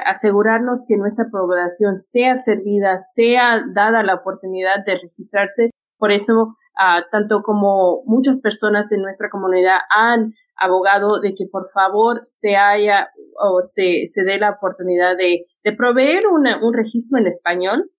asegurarnos 0.05 0.83
que 0.87 0.97
nuestra 0.97 1.25
población 1.31 1.97
sea 1.97 2.35
servida, 2.35 2.99
sea 2.99 3.63
dada 3.73 4.03
la 4.03 4.13
oportunidad 4.13 4.85
de 4.85 4.99
registrarse. 4.99 5.71
Por 5.97 6.11
eso, 6.11 6.55
ah, 6.77 7.03
tanto 7.11 7.41
como 7.43 8.03
muchas 8.05 8.39
personas 8.39 8.91
en 8.91 9.01
nuestra 9.01 9.29
comunidad 9.29 9.77
han 9.89 10.33
abogado 10.55 11.19
de 11.19 11.33
que 11.33 11.45
por 11.51 11.69
favor 11.71 12.23
se 12.27 12.55
haya 12.55 13.09
o 13.39 13.61
se, 13.61 14.07
se 14.07 14.23
dé 14.23 14.37
la 14.37 14.51
oportunidad 14.51 15.17
de, 15.17 15.45
de 15.63 15.73
proveer 15.73 16.27
una, 16.27 16.59
un 16.63 16.73
registro 16.73 17.19
en 17.19 17.27
español. 17.27 17.91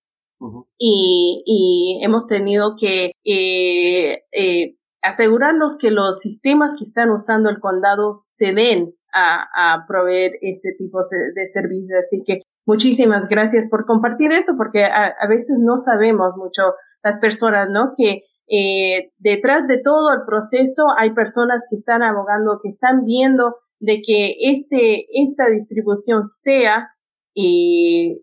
y, 0.77 1.43
y, 1.45 2.03
hemos 2.03 2.27
tenido 2.27 2.75
que 2.77 3.13
eh, 3.23 4.23
eh, 4.31 4.75
asegurarnos 5.01 5.77
que 5.77 5.91
los 5.91 6.19
sistemas 6.19 6.75
que 6.77 6.83
están 6.83 7.09
usando 7.09 7.49
el 7.49 7.59
condado 7.59 8.17
se 8.19 8.53
den 8.53 8.93
a, 9.13 9.85
proveer 9.87 10.33
ese 10.41 10.73
tipo 10.77 10.99
de 10.99 11.45
servicios. 11.47 11.99
Así 12.05 12.21
que 12.25 12.41
muchísimas 12.65 13.29
gracias 13.29 13.65
por 13.69 13.85
compartir 13.85 14.33
eso, 14.33 14.55
porque 14.57 14.83
a, 14.83 15.15
veces 15.29 15.59
no 15.61 15.77
sabemos 15.77 16.33
mucho 16.35 16.73
las 17.03 17.17
personas, 17.19 17.69
¿no? 17.69 17.93
Que 17.95 18.23
eh, 18.47 19.11
detrás 19.17 19.67
de 19.67 19.79
todo 19.79 20.13
el 20.13 20.21
proceso 20.25 20.87
hay 20.97 21.11
personas 21.13 21.65
que 21.69 21.75
están 21.75 22.03
abogando, 22.03 22.59
que 22.61 22.69
están 22.69 23.03
viendo 23.03 23.55
de 23.79 24.01
que 24.01 24.35
este, 24.39 25.05
esta 25.21 25.47
distribución 25.47 26.25
sea 26.25 26.89
y 27.33 28.21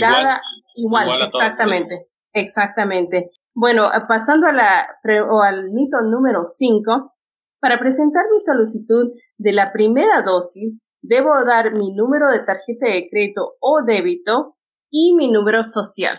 dada 0.00 0.40
igual, 0.74 1.20
exactamente, 1.22 2.08
exactamente. 2.32 3.30
Bueno, 3.54 3.88
pasando 4.08 4.46
a 4.46 4.52
la, 4.52 4.86
o 5.30 5.42
al 5.42 5.70
mito 5.70 6.00
número 6.00 6.44
5, 6.44 7.14
para 7.60 7.78
presentar 7.78 8.24
mi 8.32 8.40
solicitud 8.40 9.12
de 9.36 9.52
la 9.52 9.72
primera 9.72 10.22
dosis, 10.22 10.80
debo 11.02 11.30
dar 11.44 11.76
mi 11.76 11.94
número 11.94 12.30
de 12.30 12.40
tarjeta 12.40 12.86
de 12.86 13.08
crédito 13.10 13.56
o 13.60 13.82
débito 13.84 14.56
y 14.90 15.14
mi 15.14 15.30
número 15.30 15.62
social. 15.62 16.18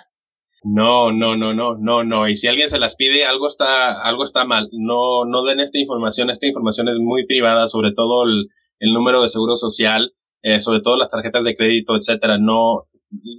No, 0.64 1.12
no, 1.12 1.36
no, 1.36 1.54
no, 1.54 1.76
no, 1.76 2.04
no. 2.06 2.30
Y 2.30 2.36
si 2.36 2.48
alguien 2.48 2.70
se 2.70 2.80
las 2.80 2.96
pide, 2.96 3.26
algo 3.26 3.48
está, 3.48 4.02
algo 4.02 4.24
está 4.24 4.46
mal. 4.46 4.70
No, 4.72 5.26
no 5.26 5.44
den 5.44 5.60
esta 5.60 5.78
información. 5.78 6.30
Esta 6.30 6.48
información 6.48 6.88
es 6.88 6.98
muy 7.00 7.26
privada, 7.26 7.68
sobre 7.68 7.92
todo 7.94 8.24
el, 8.24 8.48
número 8.94 9.22
de 9.22 9.28
seguro 9.28 9.56
social, 9.56 10.14
eh, 10.42 10.60
sobre 10.60 10.82
todo 10.82 10.96
las 10.98 11.10
tarjetas 11.10 11.44
de 11.44 11.58
crédito, 11.58 11.96
etcétera. 11.98 12.38
No, 12.38 12.86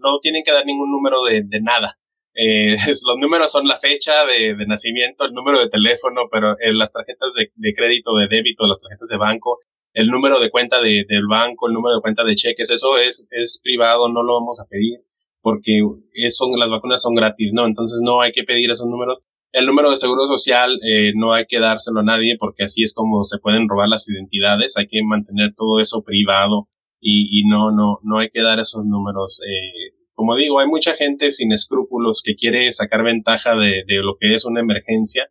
no 0.02 0.18
tienen 0.20 0.42
que 0.44 0.52
dar 0.52 0.66
ningún 0.66 0.90
número 0.90 1.24
de, 1.24 1.44
nada. 1.62 1.96
Eh, 2.34 2.76
los 2.86 3.18
números 3.18 3.50
son 3.50 3.66
la 3.66 3.78
fecha 3.78 4.26
de, 4.26 4.54
nacimiento, 4.66 5.24
el 5.24 5.32
número 5.32 5.60
de 5.60 5.70
teléfono, 5.70 6.28
pero 6.30 6.56
en 6.60 6.76
las 6.76 6.92
tarjetas 6.92 7.30
de, 7.34 7.74
crédito, 7.74 8.14
de 8.16 8.28
débito, 8.28 8.66
las 8.66 8.80
tarjetas 8.80 9.08
de 9.08 9.16
banco, 9.16 9.60
el 9.94 10.08
número 10.08 10.40
de 10.40 10.50
cuenta 10.50 10.80
de, 10.82 11.04
del 11.08 11.26
banco, 11.26 11.68
el 11.68 11.74
número 11.74 11.96
de 11.96 12.02
cuenta 12.02 12.22
de 12.22 12.34
cheques, 12.34 12.70
eso 12.70 12.98
es, 12.98 13.28
es 13.30 13.60
privado, 13.62 14.10
no 14.10 14.22
lo 14.22 14.34
vamos 14.34 14.60
a 14.60 14.66
pedir 14.66 15.00
porque 15.44 15.78
eso, 16.14 16.46
las 16.56 16.70
vacunas 16.70 17.02
son 17.02 17.14
gratis, 17.14 17.52
¿no? 17.52 17.66
Entonces 17.66 18.00
no 18.02 18.22
hay 18.22 18.32
que 18.32 18.44
pedir 18.44 18.70
esos 18.70 18.88
números. 18.88 19.20
El 19.52 19.66
número 19.66 19.90
de 19.90 19.96
seguro 19.96 20.26
social 20.26 20.80
eh, 20.82 21.12
no 21.14 21.34
hay 21.34 21.44
que 21.46 21.60
dárselo 21.60 22.00
a 22.00 22.02
nadie 22.02 22.36
porque 22.40 22.64
así 22.64 22.82
es 22.82 22.94
como 22.94 23.22
se 23.24 23.38
pueden 23.38 23.68
robar 23.68 23.88
las 23.88 24.08
identidades. 24.08 24.76
Hay 24.78 24.88
que 24.88 25.02
mantener 25.04 25.54
todo 25.54 25.80
eso 25.80 26.02
privado 26.02 26.66
y, 26.98 27.28
y 27.30 27.46
no, 27.46 27.70
no, 27.70 27.98
no 28.02 28.18
hay 28.18 28.30
que 28.30 28.40
dar 28.40 28.58
esos 28.58 28.86
números. 28.86 29.40
Eh, 29.46 29.92
como 30.14 30.34
digo, 30.34 30.60
hay 30.60 30.66
mucha 30.66 30.94
gente 30.94 31.30
sin 31.30 31.52
escrúpulos 31.52 32.22
que 32.24 32.36
quiere 32.36 32.72
sacar 32.72 33.04
ventaja 33.04 33.54
de, 33.54 33.84
de 33.86 34.02
lo 34.02 34.16
que 34.18 34.32
es 34.32 34.46
una 34.46 34.60
emergencia 34.60 35.28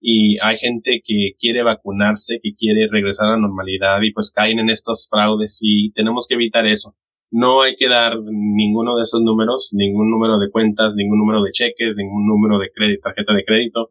y 0.00 0.38
hay 0.40 0.58
gente 0.58 1.02
que 1.04 1.32
quiere 1.40 1.64
vacunarse, 1.64 2.38
que 2.40 2.54
quiere 2.54 2.86
regresar 2.86 3.26
a 3.26 3.30
la 3.32 3.38
normalidad 3.38 4.00
y 4.02 4.12
pues 4.12 4.32
caen 4.32 4.60
en 4.60 4.70
estos 4.70 5.08
fraudes 5.10 5.58
y 5.60 5.90
tenemos 5.90 6.26
que 6.28 6.36
evitar 6.36 6.66
eso. 6.66 6.94
No 7.36 7.60
hay 7.60 7.76
que 7.76 7.86
dar 7.86 8.16
ninguno 8.24 8.96
de 8.96 9.02
esos 9.02 9.20
números, 9.20 9.68
ningún 9.76 10.10
número 10.10 10.38
de 10.38 10.50
cuentas, 10.50 10.94
ningún 10.94 11.18
número 11.18 11.42
de 11.42 11.52
cheques, 11.52 11.94
ningún 11.94 12.26
número 12.26 12.58
de 12.58 12.70
tarjeta 13.02 13.34
de 13.34 13.44
crédito, 13.44 13.90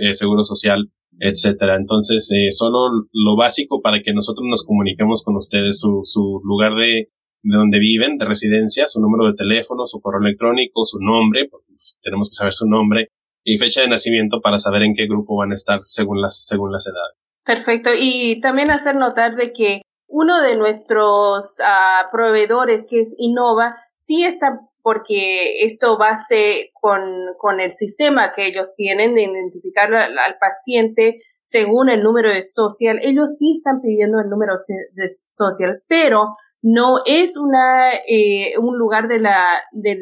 eh, 0.00 0.14
seguro 0.14 0.44
social, 0.44 0.88
etcétera. 1.18 1.76
Entonces, 1.76 2.30
eh, 2.32 2.50
solo 2.50 2.88
lo 3.12 3.36
básico 3.36 3.82
para 3.82 4.00
que 4.02 4.14
nosotros 4.14 4.46
nos 4.48 4.64
comuniquemos 4.64 5.22
con 5.22 5.36
ustedes, 5.36 5.78
su, 5.78 6.00
su 6.04 6.40
lugar 6.42 6.74
de, 6.74 7.10
de 7.42 7.56
donde 7.58 7.78
viven, 7.78 8.16
de 8.16 8.24
residencia, 8.24 8.88
su 8.88 9.02
número 9.02 9.30
de 9.30 9.36
teléfono, 9.36 9.84
su 9.84 10.00
correo 10.00 10.22
electrónico, 10.22 10.86
su 10.86 11.00
nombre, 11.00 11.48
pues, 11.50 11.98
tenemos 12.02 12.30
que 12.30 12.36
saber 12.36 12.54
su 12.54 12.66
nombre 12.66 13.08
y 13.44 13.58
fecha 13.58 13.82
de 13.82 13.88
nacimiento 13.88 14.40
para 14.40 14.58
saber 14.58 14.84
en 14.84 14.94
qué 14.94 15.06
grupo 15.06 15.36
van 15.36 15.50
a 15.50 15.54
estar 15.54 15.80
según 15.84 16.22
las, 16.22 16.46
según 16.46 16.72
las 16.72 16.86
edades. 16.86 17.18
Perfecto. 17.44 17.90
Y 18.00 18.40
también 18.40 18.70
hacer 18.70 18.96
notar 18.96 19.36
de 19.36 19.52
que 19.52 19.82
uno 20.10 20.42
de 20.42 20.56
nuestros 20.56 21.56
uh, 21.60 22.10
proveedores, 22.10 22.84
que 22.86 23.00
es 23.00 23.14
Innova, 23.16 23.76
sí 23.94 24.24
está 24.24 24.60
porque 24.82 25.62
esto 25.62 25.98
va 25.98 26.10
a 26.10 26.16
ser 26.16 26.70
con, 26.72 27.00
con 27.38 27.60
el 27.60 27.70
sistema 27.70 28.32
que 28.32 28.46
ellos 28.46 28.74
tienen 28.74 29.14
de 29.14 29.24
identificar 29.24 29.92
al, 29.94 30.18
al 30.18 30.36
paciente 30.38 31.18
según 31.42 31.90
el 31.90 32.00
número 32.00 32.32
de 32.32 32.42
social. 32.42 32.98
Ellos 33.02 33.36
sí 33.38 33.54
están 33.56 33.80
pidiendo 33.80 34.20
el 34.20 34.28
número 34.28 34.54
de 34.92 35.08
social, 35.08 35.82
pero 35.86 36.32
no 36.62 36.98
es 37.06 37.36
una, 37.36 37.90
eh, 38.08 38.54
un 38.58 38.78
lugar 38.78 39.08
de 39.08 39.18
la, 39.18 39.62
del, 39.72 40.00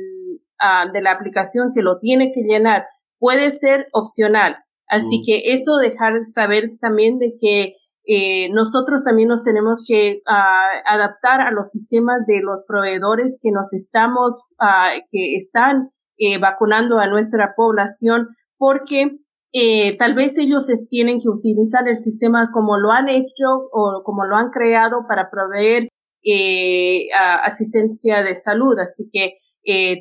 uh, 0.60 0.92
de 0.92 1.02
la 1.02 1.12
aplicación 1.12 1.72
que 1.74 1.82
lo 1.82 1.98
tiene 1.98 2.32
que 2.32 2.42
llenar. 2.42 2.86
Puede 3.18 3.50
ser 3.50 3.86
opcional. 3.92 4.58
Así 4.86 5.18
mm. 5.18 5.22
que 5.26 5.52
eso 5.52 5.76
dejar 5.76 6.24
saber 6.24 6.68
también 6.80 7.18
de 7.18 7.34
que 7.40 7.74
eh, 8.10 8.50
nosotros 8.54 9.04
también 9.04 9.28
nos 9.28 9.44
tenemos 9.44 9.82
que 9.86 10.22
uh, 10.26 10.80
adaptar 10.86 11.42
a 11.42 11.50
los 11.50 11.68
sistemas 11.70 12.24
de 12.26 12.40
los 12.40 12.64
proveedores 12.66 13.38
que 13.42 13.50
nos 13.50 13.74
estamos, 13.74 14.44
uh, 14.58 14.98
que 15.12 15.36
están 15.36 15.90
eh, 16.16 16.38
vacunando 16.38 16.98
a 16.98 17.06
nuestra 17.06 17.52
población, 17.54 18.28
porque 18.56 19.18
eh, 19.52 19.94
tal 19.98 20.14
vez 20.14 20.38
ellos 20.38 20.66
tienen 20.88 21.20
que 21.20 21.28
utilizar 21.28 21.86
el 21.86 21.98
sistema 21.98 22.50
como 22.50 22.78
lo 22.78 22.92
han 22.92 23.10
hecho 23.10 23.68
o 23.72 24.02
como 24.04 24.24
lo 24.24 24.36
han 24.36 24.48
creado 24.50 25.06
para 25.06 25.30
proveer 25.30 25.88
eh, 26.24 27.08
asistencia 27.44 28.22
de 28.22 28.34
salud. 28.34 28.78
Así 28.78 29.10
que 29.12 29.38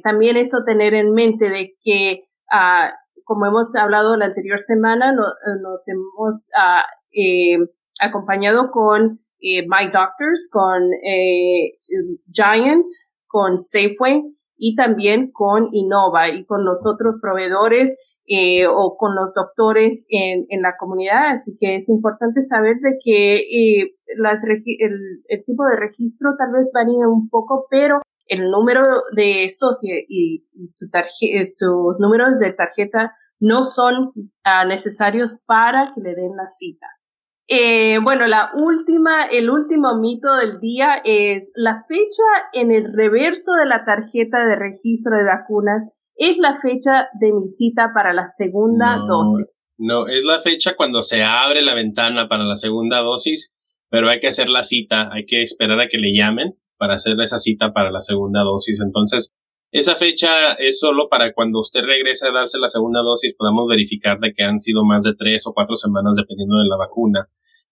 también 0.02 0.38
eso 0.38 0.64
tener 0.66 0.94
en 0.94 1.12
mente 1.12 1.50
de 1.50 1.76
que, 1.84 2.22
ah, 2.50 2.90
como 3.26 3.46
hemos 3.46 3.76
hablado 3.76 4.16
la 4.16 4.28
anterior 4.28 4.60
semana, 4.60 5.12
nos 5.12 5.88
hemos 5.90 6.50
ah, 6.58 6.86
acompañado 8.00 8.72
con 8.72 9.20
My 9.42 9.86
Doctors, 9.92 10.50
con 10.52 10.90
Giant, 12.32 12.86
con 13.28 13.60
Safeway 13.60 14.24
y 14.58 14.76
también 14.76 15.32
con 15.32 15.68
Innova 15.72 16.30
y 16.30 16.46
con 16.46 16.66
los 16.66 16.86
otros 16.86 17.16
proveedores 17.22 18.00
eh, 18.30 18.68
o 18.68 18.98
con 18.98 19.16
los 19.16 19.34
doctores 19.34 20.06
en, 20.10 20.46
en, 20.50 20.62
la 20.62 20.76
comunidad. 20.78 21.30
Así 21.32 21.56
que 21.58 21.76
es 21.76 21.88
importante 21.88 22.42
saber 22.42 22.76
de 22.82 22.98
que 23.02 23.36
eh, 23.36 23.96
las, 24.18 24.44
el, 24.44 25.46
tipo 25.46 25.64
de 25.64 25.78
registro 25.78 26.32
tal 26.38 26.52
vez 26.52 26.72
varía 26.74 27.08
un 27.08 27.30
poco, 27.30 27.68
pero 27.70 28.02
el 28.26 28.52
número 28.52 28.84
de 29.16 29.50
socio 29.50 29.96
y, 30.10 30.46
su 30.66 30.88
sus 31.46 32.00
números 32.02 32.40
de 32.40 32.52
tarjeta 32.52 33.14
no 33.40 33.64
son 33.64 34.12
ah, 34.44 34.66
necesarios 34.66 35.42
para 35.48 35.94
que 35.96 36.02
le 36.02 36.16
den 36.16 36.36
la 36.36 36.48
cita. 36.48 36.88
Eh, 37.50 38.00
bueno, 38.04 38.28
la 38.28 38.50
última, 38.56 39.24
el 39.26 39.50
último 39.50 39.98
mito 40.00 40.36
del 40.36 40.60
día 40.60 41.02
es 41.06 41.54
la 41.56 41.86
fecha 41.88 42.24
en 42.54 42.72
el 42.72 42.94
reverso 42.94 43.54
de 43.54 43.66
la 43.66 43.86
tarjeta 43.86 44.46
de 44.46 44.56
registro 44.58 45.16
de 45.18 45.24
vacunas 45.24 45.84
es 46.18 46.38
la 46.40 46.56
fecha 46.56 47.10
de 47.20 47.32
mi 47.32 47.48
cita 47.48 47.92
para 47.94 48.14
la 48.14 48.26
segunda 48.26 48.98
dosis. 49.08 49.48
No, 49.78 50.08
es 50.08 50.24
la 50.24 50.40
fecha 50.42 50.76
cuando 50.76 51.04
se 51.04 51.22
abre 51.24 51.62
la 51.62 51.76
ventana 51.76 52.28
para 52.28 52.44
la 52.44 52.58
segunda 52.58 53.00
dosis, 53.00 53.54
pero 53.90 54.10
hay 54.10 54.20
que 54.20 54.28
hacer 54.28 54.50
la 54.50 54.64
cita, 54.64 55.10
hay 55.14 55.26
que 55.26 55.44
esperar 55.44 55.80
a 55.80 55.88
que 55.88 56.00
le 56.00 56.14
llamen 56.14 56.56
para 56.78 56.96
hacer 56.96 57.20
esa 57.22 57.38
cita 57.38 57.72
para 57.72 57.92
la 57.92 58.02
segunda 58.02 58.42
dosis. 58.42 58.82
Entonces, 58.82 59.36
esa 59.72 59.96
fecha 59.96 60.54
es 60.54 60.80
solo 60.80 61.10
para 61.10 61.34
cuando 61.34 61.60
usted 61.60 61.82
regrese 61.82 62.28
a 62.28 62.32
darse 62.32 62.58
la 62.58 62.70
segunda 62.70 63.02
dosis, 63.02 63.36
podamos 63.38 63.68
verificar 63.68 64.20
de 64.20 64.34
que 64.34 64.44
han 64.44 64.60
sido 64.60 64.84
más 64.86 65.04
de 65.04 65.16
tres 65.16 65.46
o 65.48 65.54
cuatro 65.54 65.76
semanas 65.76 66.16
dependiendo 66.16 66.58
de 66.58 66.68
la 66.70 66.78
vacuna, 66.78 67.28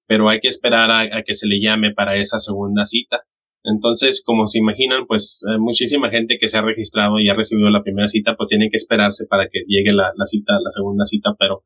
pero 0.08 0.30
hay 0.30 0.40
que 0.40 0.50
esperar 0.50 0.92
a 0.92 1.24
que 1.24 1.34
se 1.34 1.48
le 1.48 1.60
llame 1.60 1.94
para 1.94 2.18
esa 2.18 2.40
segunda 2.40 2.86
cita. 2.86 3.24
Entonces, 3.66 4.22
como 4.24 4.46
se 4.46 4.60
imaginan, 4.60 5.08
pues 5.08 5.44
eh, 5.50 5.58
muchísima 5.58 6.12
gente 6.12 6.38
que 6.40 6.48
se 6.48 6.58
ha 6.58 6.62
registrado 6.62 7.20
y 7.20 7.30
ha 7.30 7.34
recibido 7.34 7.70
la 7.72 7.82
primera 7.82 8.08
cita, 8.08 8.36
pues 8.38 8.50
tienen 8.50 8.70
que 8.70 8.78
esperarse 8.78 9.26
para 9.28 9.50
que 9.50 9.64
llegue 9.68 9.92
la, 9.92 10.12
cita, 10.26 10.54
la 10.64 10.70
segunda 10.70 11.04
cita, 11.04 11.36
pero 11.40 11.64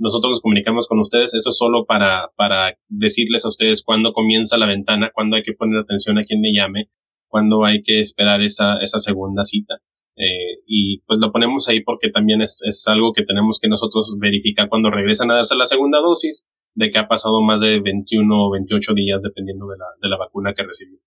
nosotros 0.00 0.30
nos 0.30 0.40
comunicamos 0.40 0.88
con 0.88 0.98
ustedes, 0.98 1.34
eso 1.34 1.52
solo 1.52 1.84
para, 1.86 2.30
para 2.34 2.76
decirles 2.88 3.44
a 3.44 3.48
ustedes 3.48 3.84
cuándo 3.84 4.12
comienza 4.12 4.56
la 4.56 4.66
ventana, 4.66 5.12
cuándo 5.14 5.36
hay 5.36 5.44
que 5.44 5.52
poner 5.52 5.78
atención 5.78 6.18
a 6.18 6.24
quien 6.24 6.42
le 6.42 6.52
llame, 6.52 6.88
cuándo 7.28 7.64
hay 7.64 7.82
que 7.82 8.00
esperar 8.00 8.42
esa, 8.42 8.78
esa 8.82 8.98
segunda 8.98 9.44
cita. 9.44 9.76
Eh, 10.16 10.62
y 10.66 11.00
pues 11.06 11.20
lo 11.20 11.30
ponemos 11.30 11.68
ahí 11.68 11.82
porque 11.82 12.10
también 12.10 12.42
es, 12.42 12.60
es 12.66 12.84
algo 12.88 13.12
que 13.12 13.24
tenemos 13.24 13.60
que 13.62 13.68
nosotros 13.68 14.16
verificar 14.20 14.68
cuando 14.68 14.90
regresan 14.90 15.30
a 15.30 15.36
darse 15.36 15.54
la 15.54 15.66
segunda 15.66 15.98
dosis, 15.98 16.46
de 16.74 16.90
que 16.90 16.98
ha 16.98 17.08
pasado 17.08 17.40
más 17.42 17.60
de 17.60 17.80
21 17.80 18.34
o 18.34 18.50
28 18.50 18.94
días 18.94 19.22
dependiendo 19.22 19.66
de 19.68 19.76
la, 19.78 19.86
de 20.00 20.08
la 20.08 20.16
vacuna 20.16 20.54
que 20.54 20.64
recibió. 20.64 20.98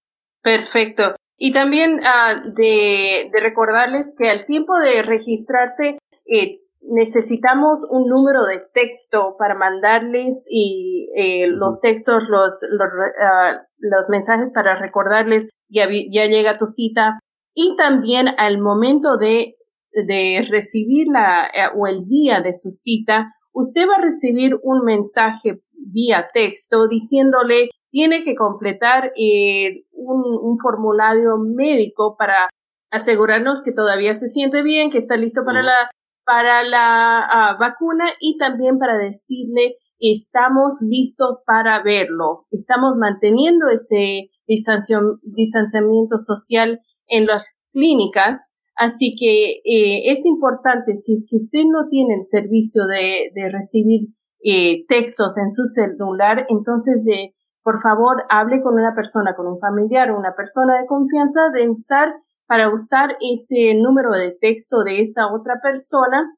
Perfecto. 0.41 1.15
Y 1.37 1.51
también 1.51 1.99
uh, 1.99 2.53
de, 2.55 3.29
de, 3.33 3.39
recordarles 3.41 4.15
que 4.17 4.29
al 4.29 4.45
tiempo 4.45 4.77
de 4.79 5.01
registrarse 5.01 5.97
eh, 6.25 6.60
necesitamos 6.81 7.85
un 7.89 8.07
número 8.07 8.45
de 8.45 8.59
texto 8.73 9.35
para 9.37 9.55
mandarles 9.55 10.45
y 10.49 11.07
eh, 11.15 11.47
los 11.47 11.79
textos, 11.79 12.23
los, 12.27 12.59
los, 12.69 12.87
uh, 12.87 13.57
los, 13.77 14.09
mensajes 14.09 14.51
para 14.53 14.75
recordarles 14.75 15.49
ya, 15.69 15.87
ya 15.89 16.25
llega 16.25 16.57
tu 16.57 16.67
cita. 16.67 17.17
Y 17.53 17.75
también 17.75 18.27
al 18.37 18.59
momento 18.59 19.17
de, 19.17 19.55
de 19.91 20.45
recibir 20.49 21.07
la 21.11 21.45
eh, 21.47 21.69
o 21.75 21.87
el 21.87 22.07
día 22.07 22.41
de 22.41 22.53
su 22.53 22.69
cita, 22.69 23.31
usted 23.53 23.87
va 23.87 23.95
a 23.95 24.01
recibir 24.01 24.57
un 24.63 24.83
mensaje 24.83 25.61
vía 25.73 26.27
texto 26.33 26.87
diciéndole 26.87 27.69
tiene 27.89 28.23
que 28.23 28.35
completar 28.35 29.11
eh, 29.17 29.83
un, 29.91 30.57
formulario 30.59 31.37
médico 31.37 32.15
para 32.17 32.49
asegurarnos 32.91 33.63
que 33.63 33.71
todavía 33.71 34.13
se 34.13 34.27
siente 34.27 34.61
bien, 34.61 34.91
que 34.91 34.97
está 34.97 35.17
listo 35.17 35.43
para 35.43 35.63
la, 35.63 35.91
para 36.25 36.63
la 36.63 37.19
ah, 37.21 37.57
vacuna 37.59 38.05
y 38.19 38.37
también 38.37 38.77
para 38.77 38.97
decirle 38.97 39.77
estamos 39.99 40.73
listos 40.81 41.41
para 41.45 41.81
verlo. 41.83 42.47
Estamos 42.51 42.97
manteniendo 42.97 43.67
ese 43.69 44.31
distanciamiento 44.47 46.17
social 46.17 46.81
en 47.07 47.27
las 47.27 47.43
clínicas. 47.71 48.53
Así 48.75 49.15
que 49.15 49.61
eh, 49.63 50.11
es 50.11 50.25
importante, 50.25 50.95
si 50.95 51.13
es 51.13 51.25
que 51.29 51.37
usted 51.37 51.63
no 51.65 51.87
tiene 51.89 52.15
el 52.15 52.23
servicio 52.23 52.87
de, 52.87 53.31
recibir 53.51 54.07
eh, 54.43 54.85
textos 54.87 55.37
en 55.37 55.51
su 55.51 55.65
celular, 55.65 56.45
entonces 56.49 57.05
de 57.05 57.35
por 57.63 57.79
favor, 57.79 58.23
hable 58.29 58.61
con 58.61 58.73
una 58.73 58.95
persona, 58.95 59.35
con 59.35 59.45
un 59.47 59.59
familiar 59.59 60.11
una 60.11 60.33
persona 60.35 60.79
de 60.79 60.87
confianza 60.87 61.49
de 61.53 61.69
usar, 61.69 62.11
para 62.51 62.67
usar 62.67 63.15
ese 63.21 63.73
número 63.75 64.11
de 64.11 64.31
texto 64.31 64.83
de 64.83 64.99
esta 64.99 65.31
otra 65.31 65.61
persona 65.63 66.35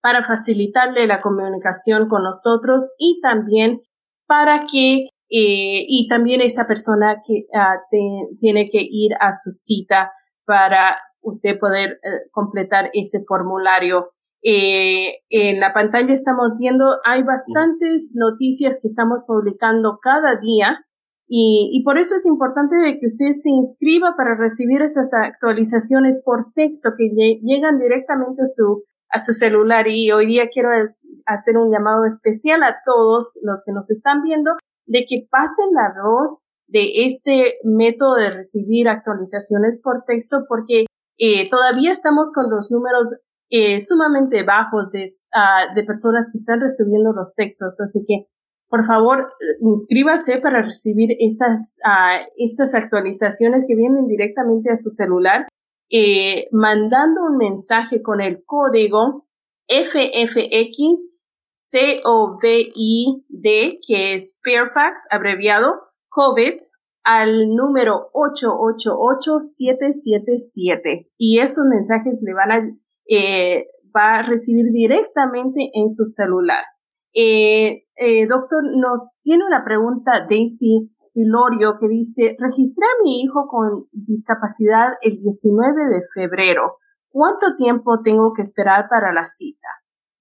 para 0.00 0.24
facilitarle 0.24 1.06
la 1.06 1.20
comunicación 1.20 2.08
con 2.08 2.24
nosotros 2.24 2.88
y 2.98 3.20
también 3.22 3.80
para 4.26 4.58
que 4.58 5.04
eh, 5.30 5.84
y 5.86 6.08
también 6.08 6.40
esa 6.40 6.66
persona 6.66 7.22
que 7.24 7.46
ah, 7.54 7.76
tiene 8.40 8.70
que 8.70 8.80
ir 8.80 9.12
a 9.20 9.32
su 9.34 9.52
cita 9.52 10.10
para 10.44 10.96
usted 11.20 11.60
poder 11.60 12.00
eh, 12.02 12.28
completar 12.32 12.90
ese 12.92 13.22
formulario. 13.24 14.10
Eh, 14.42 15.20
en 15.30 15.60
la 15.60 15.72
pantalla 15.72 16.12
estamos 16.12 16.58
viendo, 16.58 16.98
hay 17.04 17.22
bastantes 17.22 18.14
noticias 18.16 18.80
que 18.82 18.88
estamos 18.88 19.22
publicando 19.28 20.00
cada 20.02 20.40
día 20.40 20.84
y, 21.34 21.70
y, 21.72 21.82
por 21.82 21.96
eso 21.96 22.14
es 22.14 22.26
importante 22.26 22.76
de 22.76 23.00
que 23.00 23.06
usted 23.06 23.32
se 23.32 23.48
inscriba 23.48 24.16
para 24.18 24.36
recibir 24.36 24.82
esas 24.82 25.14
actualizaciones 25.14 26.20
por 26.22 26.52
texto 26.54 26.90
que 26.94 27.08
llegan 27.42 27.78
directamente 27.78 28.42
a 28.42 28.46
su, 28.46 28.84
a 29.08 29.18
su 29.18 29.32
celular. 29.32 29.88
Y 29.88 30.12
hoy 30.12 30.26
día 30.26 30.50
quiero 30.52 30.68
hacer 31.24 31.56
un 31.56 31.72
llamado 31.72 32.04
especial 32.04 32.62
a 32.62 32.76
todos 32.84 33.32
los 33.40 33.62
que 33.64 33.72
nos 33.72 33.90
están 33.90 34.22
viendo 34.22 34.50
de 34.84 35.06
que 35.08 35.26
pasen 35.30 35.70
la 35.72 35.94
voz 36.02 36.42
de 36.66 37.06
este 37.06 37.54
método 37.64 38.16
de 38.16 38.30
recibir 38.30 38.90
actualizaciones 38.90 39.80
por 39.82 40.04
texto 40.04 40.44
porque 40.46 40.84
eh, 41.16 41.48
todavía 41.48 41.92
estamos 41.92 42.30
con 42.30 42.50
los 42.50 42.70
números 42.70 43.08
eh, 43.48 43.80
sumamente 43.80 44.42
bajos 44.42 44.90
de, 44.92 45.04
uh, 45.04 45.74
de 45.74 45.82
personas 45.84 46.28
que 46.30 46.36
están 46.36 46.60
recibiendo 46.60 47.12
los 47.12 47.34
textos. 47.34 47.80
Así 47.80 48.04
que, 48.06 48.26
por 48.72 48.84
favor, 48.86 49.28
inscríbase 49.60 50.40
para 50.40 50.62
recibir 50.62 51.10
estas, 51.18 51.78
uh, 51.84 52.24
estas 52.38 52.74
actualizaciones 52.74 53.66
que 53.68 53.76
vienen 53.76 54.06
directamente 54.06 54.72
a 54.72 54.78
su 54.78 54.88
celular, 54.88 55.46
eh, 55.90 56.48
mandando 56.52 57.20
un 57.30 57.36
mensaje 57.36 58.00
con 58.00 58.22
el 58.22 58.42
código 58.46 59.26
FFX 59.68 61.18
COVID, 62.02 62.72
que 63.86 64.14
es 64.14 64.40
Fairfax, 64.42 65.06
abreviado 65.10 65.74
COVID, 66.08 66.54
al 67.04 67.50
número 67.50 68.08
888777. 68.14 71.10
Y 71.18 71.40
esos 71.40 71.66
mensajes 71.68 72.22
le 72.22 72.32
van 72.32 72.52
a 72.52 72.62
eh, 73.06 73.66
va 73.94 74.20
a 74.20 74.22
recibir 74.22 74.72
directamente 74.72 75.70
en 75.74 75.90
su 75.90 76.06
celular. 76.06 76.64
Eh, 77.14 77.84
eh, 77.96 78.26
doctor, 78.26 78.62
nos 78.76 79.08
tiene 79.22 79.44
una 79.44 79.64
pregunta 79.64 80.26
Daisy 80.28 80.90
Pilorio 81.14 81.76
que 81.78 81.88
dice, 81.88 82.36
registré 82.38 82.86
a 82.86 83.04
mi 83.04 83.20
hijo 83.20 83.46
con 83.48 83.86
discapacidad 83.92 84.94
el 85.02 85.20
19 85.20 85.72
de 85.90 86.02
febrero. 86.14 86.78
¿Cuánto 87.10 87.54
tiempo 87.56 88.00
tengo 88.02 88.32
que 88.34 88.40
esperar 88.40 88.86
para 88.88 89.12
la 89.12 89.24
cita? 89.24 89.68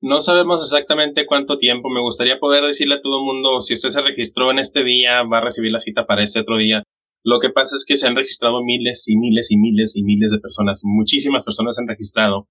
No 0.02 0.20
sabemos 0.20 0.64
exactamente 0.64 1.26
cuánto 1.26 1.58
tiempo. 1.58 1.90
Me 1.90 2.02
gustaría 2.02 2.40
poder 2.40 2.66
decirle 2.66 2.96
a 2.96 3.02
todo 3.02 3.20
el 3.20 3.26
mundo, 3.26 3.62
si 3.62 3.76
usted 3.76 3.90
se 3.90 4.02
registró 4.02 4.52
en 4.52 4.60
este 4.60 4.84
día, 4.84 5.24
va 5.24 5.38
a 5.38 5.46
recibir 5.46 5.72
la 5.72 5.80
cita 5.80 6.06
para 6.06 6.24
este 6.24 6.42
otro 6.42 6.58
día. 6.58 6.84
Lo 7.24 7.40
que 7.40 7.52
pasa 7.52 7.76
es 7.76 7.86
que 7.88 7.98
se 7.98 8.08
han 8.08 8.16
registrado 8.16 8.64
miles 8.64 9.06
y 9.08 9.16
miles 9.16 9.52
y 9.52 9.58
miles 9.58 9.96
y 9.96 10.04
miles 10.04 10.32
de 10.32 10.40
personas. 10.40 10.82
Muchísimas 10.84 11.46
personas 11.46 11.76
se 11.76 11.84
han 11.84 11.88
registrado. 11.88 12.48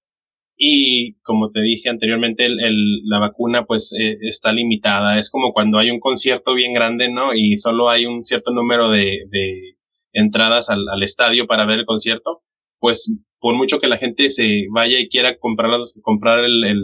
Y 0.63 1.15
como 1.23 1.49
te 1.49 1.59
dije 1.59 1.89
anteriormente, 1.89 2.45
el, 2.45 3.01
la 3.05 3.17
vacuna 3.17 3.65
pues 3.65 3.95
eh, 3.99 4.17
está 4.21 4.53
limitada. 4.53 5.17
Es 5.17 5.31
como 5.31 5.53
cuando 5.53 5.79
hay 5.79 5.89
un 5.89 5.99
concierto 5.99 6.53
bien 6.53 6.71
grande, 6.71 7.11
¿no? 7.11 7.33
Y 7.33 7.57
solo 7.57 7.89
hay 7.89 8.05
un 8.05 8.23
cierto 8.23 8.51
número 8.51 8.91
de, 8.91 9.25
entradas 10.13 10.69
al, 10.69 10.85
estadio 11.01 11.47
para 11.47 11.65
ver 11.65 11.79
el 11.79 11.85
concierto. 11.87 12.43
Pues 12.77 13.11
por 13.39 13.55
mucho 13.55 13.79
que 13.79 13.87
la 13.87 13.97
gente 13.97 14.29
se 14.29 14.67
vaya 14.71 14.99
y 14.99 15.09
quiera 15.09 15.39
comprar, 15.39 15.71
comprar 16.03 16.43
el, 16.43 16.63
el, 16.63 16.83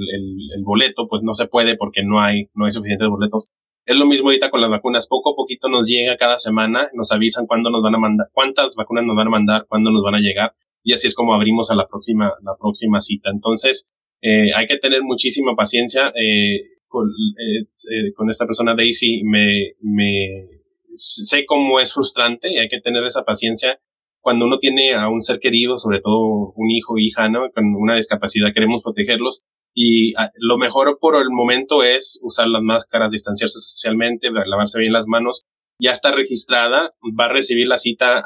el, 0.55 0.63
boleto, 0.63 1.07
pues 1.07 1.21
no 1.21 1.35
se 1.35 1.45
puede 1.45 1.75
porque 1.75 2.01
no 2.03 2.19
hay, 2.19 2.47
no 2.55 2.65
hay 2.65 2.71
suficientes 2.71 3.07
boletos. 3.07 3.51
Es 3.85 3.95
lo 3.95 4.07
mismo 4.07 4.29
ahorita 4.29 4.49
con 4.49 4.61
las 4.61 4.71
vacunas. 4.71 5.07
Poco 5.07 5.33
a 5.33 5.35
poquito 5.35 5.69
nos 5.69 5.87
llega 5.87 6.17
cada 6.17 6.39
semana, 6.39 6.89
nos 6.93 7.11
avisan 7.11 7.45
cuándo 7.45 7.69
nos 7.69 7.83
van 7.83 7.93
a 7.93 7.99
mandar, 7.99 8.27
cuántas 8.33 8.75
vacunas 8.75 9.05
nos 9.05 9.15
van 9.15 9.27
a 9.27 9.29
mandar, 9.29 9.65
cuándo 9.69 9.91
nos 9.91 10.01
van 10.01 10.15
a 10.15 10.19
llegar 10.19 10.53
y 10.88 10.93
así 10.93 11.08
es 11.08 11.15
como 11.15 11.34
abrimos 11.34 11.69
a 11.69 11.76
la 11.76 11.86
próxima, 11.86 12.32
la 12.45 12.56
próxima 12.58 13.02
cita. 13.02 13.30
Entonces, 13.30 13.91
eh, 14.21 14.54
hay 14.56 14.67
que 14.67 14.78
tener 14.78 15.02
muchísima 15.04 15.54
paciencia. 15.54 16.13
Eh, 16.15 16.62
con, 16.88 17.10
eh, 17.10 17.63
eh, 17.91 18.13
con, 18.15 18.30
esta 18.30 18.45
persona 18.45 18.73
Daisy 18.73 19.21
me, 19.26 19.73
me 19.82 20.47
sé 20.95 21.45
cómo 21.45 21.82
es 21.82 21.93
frustrante 21.93 22.54
y 22.54 22.58
hay 22.58 22.69
que 22.69 22.80
tener 22.80 23.04
esa 23.06 23.23
paciencia. 23.26 23.78
cuando 24.21 24.45
uno 24.45 24.60
tiene 24.60 24.93
a 24.93 25.10
un 25.10 25.21
ser 25.21 25.39
querido, 25.39 25.78
sobre 25.78 26.00
todo 26.00 26.54
un 26.56 26.71
hijo 26.71 26.97
hija, 26.97 27.28
¿no? 27.28 27.50
Con 27.52 27.76
una 27.76 27.95
discapacidad, 27.95 28.54
queremos 28.54 28.82
protegerlos. 28.82 29.43
Y 29.73 30.13
ah, 30.15 30.32
lo 30.38 30.58
mejor 30.58 31.00
por 31.02 31.15
el 31.21 31.30
momento 31.30 31.84
es 31.84 32.17
usar 32.23 32.47
las 32.47 32.62
máscaras, 32.62 33.12
distanciarse 33.12 33.60
socialmente, 33.60 34.30
lavarse 34.32 34.80
bien 34.80 34.93
las 34.93 35.06
manos. 35.06 35.45
Ya 35.79 35.91
está 35.91 36.11
registrada, 36.11 36.93
va 37.19 37.25
a 37.25 37.33
recibir 37.33 37.67
la 37.67 37.77
cita 37.77 38.23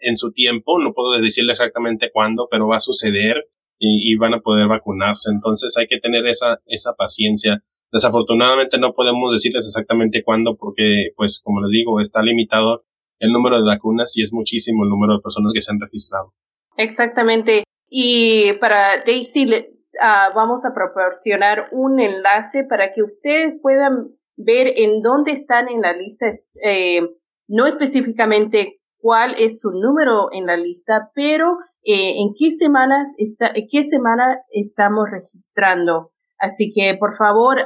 en 0.00 0.16
su 0.16 0.32
tiempo, 0.32 0.78
no 0.78 0.92
puedo 0.92 1.20
decirle 1.20 1.52
exactamente 1.52 2.10
cuándo, 2.12 2.46
pero 2.50 2.68
va 2.68 2.76
a 2.76 2.80
suceder 2.80 3.44
y, 3.78 4.12
y, 4.12 4.16
van 4.16 4.34
a 4.34 4.40
poder 4.40 4.68
vacunarse. 4.68 5.30
Entonces 5.30 5.76
hay 5.76 5.86
que 5.88 5.98
tener 5.98 6.26
esa, 6.26 6.60
esa 6.66 6.94
paciencia. 6.94 7.62
Desafortunadamente 7.90 8.78
no 8.78 8.92
podemos 8.94 9.32
decirles 9.32 9.66
exactamente 9.66 10.22
cuándo 10.24 10.56
porque, 10.56 11.10
pues, 11.16 11.40
como 11.42 11.60
les 11.62 11.72
digo, 11.72 12.00
está 12.00 12.22
limitado 12.22 12.84
el 13.18 13.32
número 13.32 13.56
de 13.56 13.64
vacunas 13.64 14.16
y 14.16 14.22
es 14.22 14.32
muchísimo 14.32 14.84
el 14.84 14.90
número 14.90 15.14
de 15.14 15.22
personas 15.22 15.52
que 15.52 15.60
se 15.60 15.72
han 15.72 15.80
registrado. 15.80 16.32
Exactamente. 16.76 17.64
Y 17.88 18.54
para 18.60 19.02
Daisy, 19.04 19.46
uh, 19.46 20.34
vamos 20.34 20.64
a 20.64 20.74
proporcionar 20.74 21.66
un 21.72 22.00
enlace 22.00 22.64
para 22.64 22.92
que 22.92 23.02
ustedes 23.02 23.54
puedan 23.60 24.08
ver 24.36 24.72
en 24.76 25.02
dónde 25.02 25.32
están 25.32 25.68
en 25.68 25.80
la 25.80 25.92
lista, 25.92 26.26
eh, 26.62 27.00
no 27.48 27.66
específicamente 27.66 28.80
cuál 28.98 29.34
es 29.38 29.60
su 29.60 29.70
número 29.70 30.28
en 30.32 30.46
la 30.46 30.56
lista, 30.56 31.10
pero 31.14 31.58
eh, 31.82 32.14
en 32.18 32.32
qué 32.38 32.50
semanas 32.50 33.14
está, 33.18 33.52
qué 33.70 33.82
semana 33.82 34.40
estamos 34.50 35.10
registrando. 35.10 36.12
Así 36.38 36.70
que 36.74 36.96
por 36.96 37.16
favor, 37.16 37.58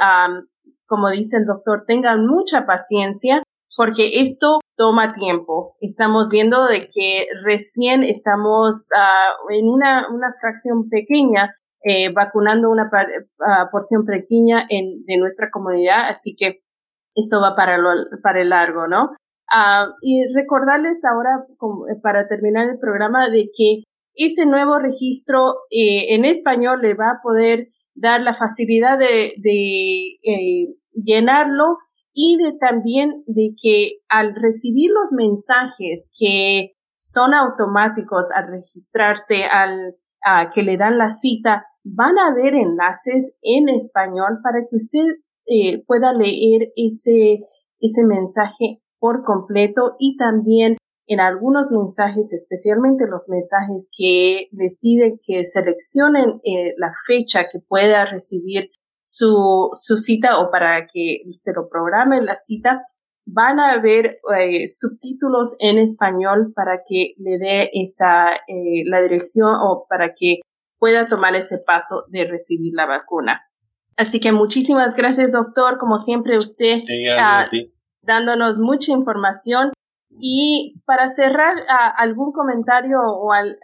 como 0.86 1.10
dice 1.10 1.36
el 1.36 1.46
doctor, 1.46 1.84
tengan 1.86 2.26
mucha 2.26 2.66
paciencia 2.66 3.42
porque 3.76 4.20
esto 4.20 4.58
toma 4.76 5.12
tiempo. 5.12 5.76
Estamos 5.80 6.30
viendo 6.30 6.66
de 6.66 6.90
que 6.92 7.28
recién 7.44 8.02
estamos 8.02 8.88
uh, 8.92 9.52
en 9.52 9.68
una, 9.68 10.08
una 10.12 10.34
fracción 10.40 10.88
pequeña 10.88 11.54
eh, 11.84 12.12
vacunando 12.12 12.70
una 12.70 12.90
uh, 12.90 13.70
porción 13.70 14.04
pequeña 14.04 14.66
en, 14.68 15.04
de 15.04 15.16
nuestra 15.18 15.50
comunidad, 15.50 16.08
así 16.08 16.34
que 16.36 16.62
esto 17.14 17.40
va 17.40 17.54
para, 17.56 17.78
lo, 17.78 17.90
para 18.22 18.40
el 18.40 18.50
largo, 18.50 18.86
¿no? 18.86 19.12
Uh, 19.50 19.92
y 20.02 20.24
recordarles 20.34 21.04
ahora, 21.04 21.46
como, 21.56 21.86
para 22.02 22.28
terminar 22.28 22.68
el 22.68 22.78
programa, 22.78 23.30
de 23.30 23.50
que 23.56 23.82
ese 24.14 24.46
nuevo 24.46 24.78
registro 24.78 25.54
eh, 25.70 26.14
en 26.14 26.24
español 26.24 26.80
le 26.82 26.94
va 26.94 27.10
a 27.10 27.20
poder 27.22 27.68
dar 27.94 28.20
la 28.20 28.34
facilidad 28.34 28.98
de, 28.98 29.32
de 29.36 30.18
eh, 30.24 30.74
llenarlo 30.92 31.78
y 32.12 32.36
de 32.36 32.52
también 32.58 33.22
de 33.26 33.54
que 33.60 34.00
al 34.08 34.34
recibir 34.34 34.90
los 34.90 35.12
mensajes 35.12 36.10
que 36.18 36.74
son 37.00 37.32
automáticos 37.32 38.30
al 38.34 38.48
registrarse, 38.48 39.44
al 39.44 39.94
que 40.52 40.62
le 40.62 40.76
dan 40.76 40.98
la 40.98 41.10
cita, 41.10 41.66
van 41.84 42.18
a 42.18 42.28
haber 42.28 42.54
enlaces 42.54 43.36
en 43.42 43.68
español 43.68 44.40
para 44.42 44.60
que 44.68 44.76
usted 44.76 45.04
eh, 45.46 45.84
pueda 45.86 46.12
leer 46.12 46.72
ese, 46.76 47.38
ese 47.80 48.04
mensaje 48.06 48.82
por 48.98 49.22
completo 49.22 49.94
y 49.98 50.16
también 50.16 50.76
en 51.06 51.20
algunos 51.20 51.70
mensajes, 51.70 52.34
especialmente 52.34 53.06
los 53.08 53.28
mensajes 53.30 53.88
que 53.96 54.48
les 54.52 54.76
piden 54.78 55.18
que 55.26 55.44
seleccionen 55.44 56.40
eh, 56.44 56.74
la 56.76 56.92
fecha 57.06 57.48
que 57.50 57.60
pueda 57.60 58.04
recibir 58.04 58.70
su, 59.00 59.70
su 59.72 59.96
cita 59.96 60.38
o 60.38 60.50
para 60.50 60.86
que 60.92 61.22
se 61.32 61.52
lo 61.54 61.68
programe 61.70 62.20
la 62.20 62.36
cita, 62.36 62.82
van 63.30 63.60
a 63.60 63.72
haber 63.72 64.18
eh, 64.38 64.66
subtítulos 64.66 65.54
en 65.60 65.78
español 65.78 66.52
para 66.54 66.82
que 66.88 67.14
le 67.18 67.38
dé 67.38 67.70
esa, 67.74 68.34
eh, 68.34 68.84
la 68.86 69.02
dirección 69.02 69.54
o 69.54 69.86
para 69.88 70.14
que 70.14 70.40
pueda 70.78 71.04
tomar 71.06 71.34
ese 71.34 71.58
paso 71.66 72.04
de 72.08 72.24
recibir 72.24 72.72
la 72.74 72.86
vacuna. 72.86 73.42
Así 73.96 74.20
que 74.20 74.32
muchísimas 74.32 74.96
gracias, 74.96 75.32
doctor. 75.32 75.78
Como 75.78 75.98
siempre, 75.98 76.36
usted 76.36 76.78
ah, 77.18 77.46
dándonos 78.02 78.58
mucha 78.58 78.92
información. 78.92 79.72
Y 80.20 80.80
para 80.86 81.08
cerrar, 81.08 81.54
ah, 81.68 81.92
algún 81.96 82.32
comentario 82.32 82.98
o 83.00 83.32
al, 83.32 83.58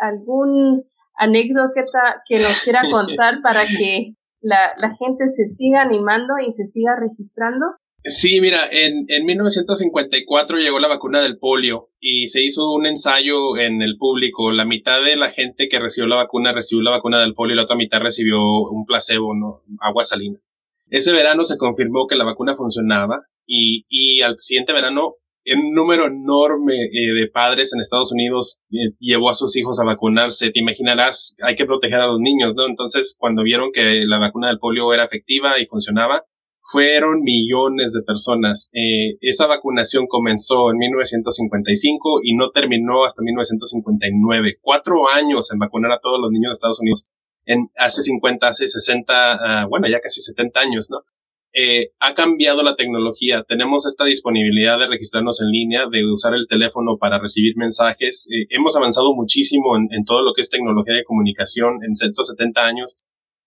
algún 0.00 0.84
anécdota 1.16 2.22
que 2.26 2.38
nos 2.38 2.60
quiera 2.60 2.82
contar 2.90 3.42
para 3.42 3.66
que 3.66 4.14
la, 4.40 4.72
la 4.80 4.90
gente 4.94 5.28
se 5.28 5.46
siga 5.46 5.82
animando 5.82 6.34
y 6.44 6.50
se 6.52 6.66
siga 6.66 6.96
registrando? 6.98 7.66
Sí, 8.06 8.42
mira, 8.42 8.68
en, 8.70 9.06
en 9.08 9.24
1954 9.24 10.58
llegó 10.58 10.78
la 10.78 10.88
vacuna 10.88 11.22
del 11.22 11.38
polio 11.38 11.88
y 11.98 12.26
se 12.26 12.42
hizo 12.42 12.70
un 12.70 12.84
ensayo 12.84 13.56
en 13.56 13.80
el 13.80 13.96
público. 13.96 14.50
La 14.50 14.66
mitad 14.66 15.02
de 15.02 15.16
la 15.16 15.30
gente 15.30 15.68
que 15.68 15.78
recibió 15.78 16.06
la 16.06 16.16
vacuna 16.16 16.52
recibió 16.52 16.82
la 16.82 16.90
vacuna 16.90 17.22
del 17.22 17.32
polio 17.32 17.54
y 17.54 17.56
la 17.56 17.62
otra 17.62 17.76
mitad 17.76 18.00
recibió 18.00 18.42
un 18.42 18.84
placebo, 18.84 19.34
¿no? 19.34 19.62
agua 19.80 20.04
salina. 20.04 20.38
Ese 20.90 21.12
verano 21.12 21.44
se 21.44 21.56
confirmó 21.56 22.06
que 22.06 22.16
la 22.16 22.24
vacuna 22.24 22.56
funcionaba 22.56 23.22
y, 23.46 23.86
y 23.88 24.20
al 24.20 24.36
siguiente 24.38 24.74
verano 24.74 25.14
un 25.46 25.72
número 25.72 26.06
enorme 26.06 26.74
eh, 26.74 27.12
de 27.14 27.28
padres 27.28 27.72
en 27.74 27.80
Estados 27.80 28.12
Unidos 28.12 28.62
eh, 28.70 28.94
llevó 28.98 29.30
a 29.30 29.34
sus 29.34 29.56
hijos 29.56 29.80
a 29.80 29.84
vacunarse. 29.84 30.50
Te 30.50 30.60
imaginarás, 30.60 31.36
hay 31.42 31.54
que 31.54 31.66
proteger 31.66 32.00
a 32.00 32.06
los 32.06 32.20
niños, 32.20 32.54
¿no? 32.54 32.66
Entonces, 32.66 33.16
cuando 33.18 33.42
vieron 33.42 33.72
que 33.72 34.02
la 34.04 34.18
vacuna 34.18 34.48
del 34.48 34.58
polio 34.58 34.92
era 34.92 35.04
efectiva 35.04 35.58
y 35.58 35.66
funcionaba, 35.66 36.22
fueron 36.70 37.22
millones 37.22 37.92
de 37.92 38.02
personas. 38.02 38.70
Eh, 38.72 39.16
esa 39.20 39.46
vacunación 39.46 40.06
comenzó 40.06 40.70
en 40.70 40.78
1955 40.78 42.20
y 42.22 42.34
no 42.36 42.50
terminó 42.50 43.04
hasta 43.04 43.22
1959. 43.22 44.58
Cuatro 44.60 45.08
años 45.08 45.52
en 45.52 45.58
vacunar 45.58 45.92
a 45.92 46.00
todos 46.00 46.20
los 46.20 46.30
niños 46.30 46.50
de 46.50 46.52
Estados 46.52 46.80
Unidos. 46.80 47.10
En, 47.46 47.68
hace 47.76 48.02
50, 48.02 48.46
hace 48.46 48.66
60, 48.66 49.12
ah, 49.14 49.66
bueno, 49.68 49.88
ya 49.88 50.00
casi 50.00 50.20
70 50.22 50.60
años, 50.60 50.88
¿no? 50.90 51.02
Eh, 51.56 51.92
ha 52.00 52.14
cambiado 52.14 52.64
la 52.64 52.74
tecnología. 52.74 53.44
Tenemos 53.46 53.86
esta 53.86 54.04
disponibilidad 54.04 54.76
de 54.76 54.88
registrarnos 54.88 55.40
en 55.40 55.52
línea, 55.52 55.82
de 55.88 56.04
usar 56.10 56.34
el 56.34 56.48
teléfono 56.48 56.96
para 56.98 57.20
recibir 57.20 57.56
mensajes. 57.56 58.26
Eh, 58.32 58.46
hemos 58.50 58.74
avanzado 58.74 59.14
muchísimo 59.14 59.76
en, 59.76 60.04
todo 60.04 60.22
lo 60.22 60.32
que 60.34 60.40
es 60.40 60.50
tecnología 60.50 60.94
de 60.94 61.04
comunicación 61.04 61.84
en 61.84 61.92
estos 61.92 62.26
70 62.26 62.60
años, 62.60 63.04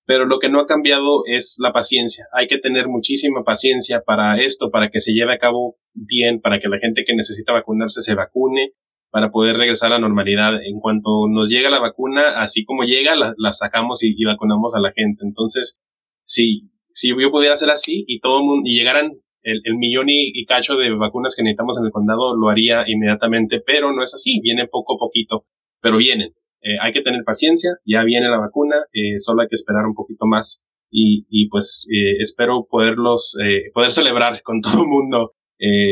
pero 0.08 0.26
lo 0.26 0.40
que 0.40 0.50
no 0.50 0.62
ha 0.62 0.66
cambiado 0.66 1.24
es 1.26 1.58
la 1.60 1.74
paciencia. 1.74 2.26
Hay 2.34 2.48
que 2.48 2.58
tener 2.58 2.88
muchísima 2.88 3.44
paciencia 3.44 4.02
para 4.06 4.42
esto, 4.42 4.72
para 4.72 4.90
que 4.90 5.00
se 5.00 5.12
lleve 5.12 5.36
a 5.36 5.38
cabo 5.38 5.76
bien, 5.94 6.42
para 6.42 6.60
que 6.60 6.70
la 6.70 6.80
gente 6.80 7.04
que 7.06 7.14
necesita 7.14 7.54
vacunarse 7.54 8.02
se 8.02 8.16
vacune, 8.16 8.72
para 9.12 9.30
poder 9.30 9.58
regresar 9.58 9.92
a 9.92 9.96
la 9.96 10.00
normalidad. 10.00 10.64
En 10.64 10.80
cuanto 10.80 11.28
nos 11.30 11.50
llega 11.50 11.70
la 11.70 11.80
vacuna, 11.80 12.42
así 12.42 12.66
como 12.66 12.84
llega, 12.84 13.16
la, 13.16 13.34
la 13.38 13.52
sacamos 13.52 14.02
y, 14.02 14.16
y 14.18 14.24
vacunamos 14.24 14.74
a 14.76 14.80
la 14.80 14.94
gente. 14.96 15.26
Entonces, 15.26 15.82
sí, 16.24 16.72
si 16.94 17.10
yo 17.10 17.30
pudiera 17.30 17.54
hacer 17.54 17.70
así 17.70 18.06
y 18.08 18.20
todo 18.22 18.42
mundo, 18.42 18.64
y 18.68 18.80
llegaran 18.80 19.12
el, 19.44 19.76
millón 19.78 20.08
y, 20.10 20.46
cacho 20.46 20.76
de 20.76 20.94
vacunas 20.96 21.36
que 21.36 21.44
necesitamos 21.44 21.78
en 21.80 21.86
el 21.86 21.92
condado, 21.92 22.36
lo 22.36 22.50
haría 22.50 22.84
inmediatamente, 22.88 23.62
pero 23.66 23.94
no 23.94 24.04
es 24.04 24.14
así, 24.14 24.40
viene 24.42 24.68
poco 24.68 24.96
a 24.96 24.98
poquito, 24.98 25.44
pero 25.82 25.98
vienen. 25.98 26.34
Eh, 26.62 26.78
hay 26.82 26.94
que 26.94 27.02
tener 27.02 27.24
paciencia, 27.24 27.78
ya 27.86 28.04
viene 28.04 28.30
la 28.30 28.40
vacuna, 28.40 28.76
eh, 28.94 29.20
solo 29.20 29.42
hay 29.42 29.48
que 29.48 29.56
esperar 29.56 29.86
un 29.86 29.96
poquito 29.96 30.26
más 30.26 30.66
y, 30.90 31.26
y 31.30 31.50
pues 31.50 31.88
eh, 31.92 32.18
espero 32.20 32.66
poderlos, 32.70 33.38
eh, 33.44 33.72
poder 33.74 33.92
celebrar 33.92 34.42
con 34.44 34.62
todo 34.62 34.82
el 34.84 34.88
mundo 34.88 35.34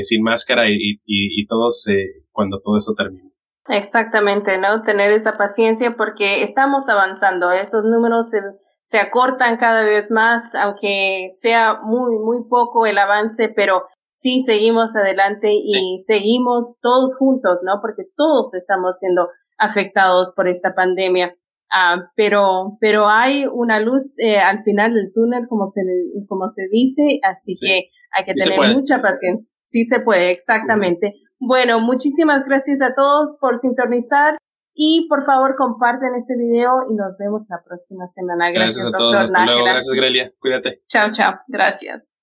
sin 0.04 0.22
máscara 0.22 0.70
y, 0.70 0.76
y, 0.76 1.42
y 1.42 1.48
todos 1.48 1.88
cuando 2.32 2.60
todo 2.64 2.78
esto 2.78 2.94
termine. 2.94 3.32
Exactamente, 3.68 4.60
¿no? 4.60 4.84
Tener 4.84 5.12
esa 5.12 5.40
paciencia 5.40 5.96
porque 5.98 6.44
estamos 6.44 6.88
avanzando, 6.88 7.52
esos 7.52 7.84
números 7.84 8.30
se 8.30 8.42
se 8.86 9.00
acortan 9.00 9.58
cada 9.58 9.82
vez 9.82 10.12
más, 10.12 10.54
aunque 10.54 11.30
sea 11.32 11.82
muy, 11.84 12.20
muy 12.20 12.48
poco 12.48 12.86
el 12.86 13.00
avance, 13.00 13.50
pero 13.50 13.86
sí 14.08 14.42
seguimos 14.42 14.96
adelante 14.96 15.50
y 15.52 15.98
seguimos 16.06 16.76
todos 16.82 17.16
juntos, 17.18 17.62
¿no? 17.64 17.82
Porque 17.82 18.04
todos 18.16 18.54
estamos 18.54 19.00
siendo 19.00 19.28
afectados 19.58 20.34
por 20.36 20.48
esta 20.48 20.74
pandemia. 20.76 21.36
Ah, 21.72 22.12
pero, 22.16 22.78
pero 22.80 23.08
hay 23.08 23.46
una 23.52 23.80
luz 23.80 24.16
eh, 24.20 24.38
al 24.38 24.64
final 24.64 24.94
del 24.94 25.12
túnel, 25.14 25.48
como 25.50 25.66
se, 25.66 25.82
como 26.28 26.48
se 26.48 26.68
dice, 26.72 27.20
así 27.24 27.58
que 27.60 27.90
hay 28.12 28.24
que 28.24 28.34
tener 28.34 28.60
mucha 28.76 29.02
paciencia. 29.02 29.54
Sí 29.64 29.86
se 29.86 30.00
puede, 30.00 30.32
exactamente. 30.32 31.16
Bueno, 31.40 31.80
muchísimas 31.80 32.46
gracias 32.46 32.82
a 32.82 32.94
todos 32.94 33.38
por 33.42 33.58
sintonizar. 33.58 34.38
Y 34.78 35.08
por 35.08 35.24
favor 35.26 35.56
comparten 35.58 36.16
este 36.16 36.36
video 36.38 36.82
y 36.90 36.96
nos 36.96 37.18
vemos 37.18 37.44
la 37.48 37.64
próxima 37.66 38.06
semana. 38.08 38.52
Gracias, 38.52 38.92
doctor 38.92 39.32
Nájera. 39.32 39.72
Gracias, 39.72 39.96
Grelia. 39.96 40.34
Cuídate. 40.38 40.84
Chao, 40.90 41.12
chao. 41.14 41.36
Gracias. 41.48 42.14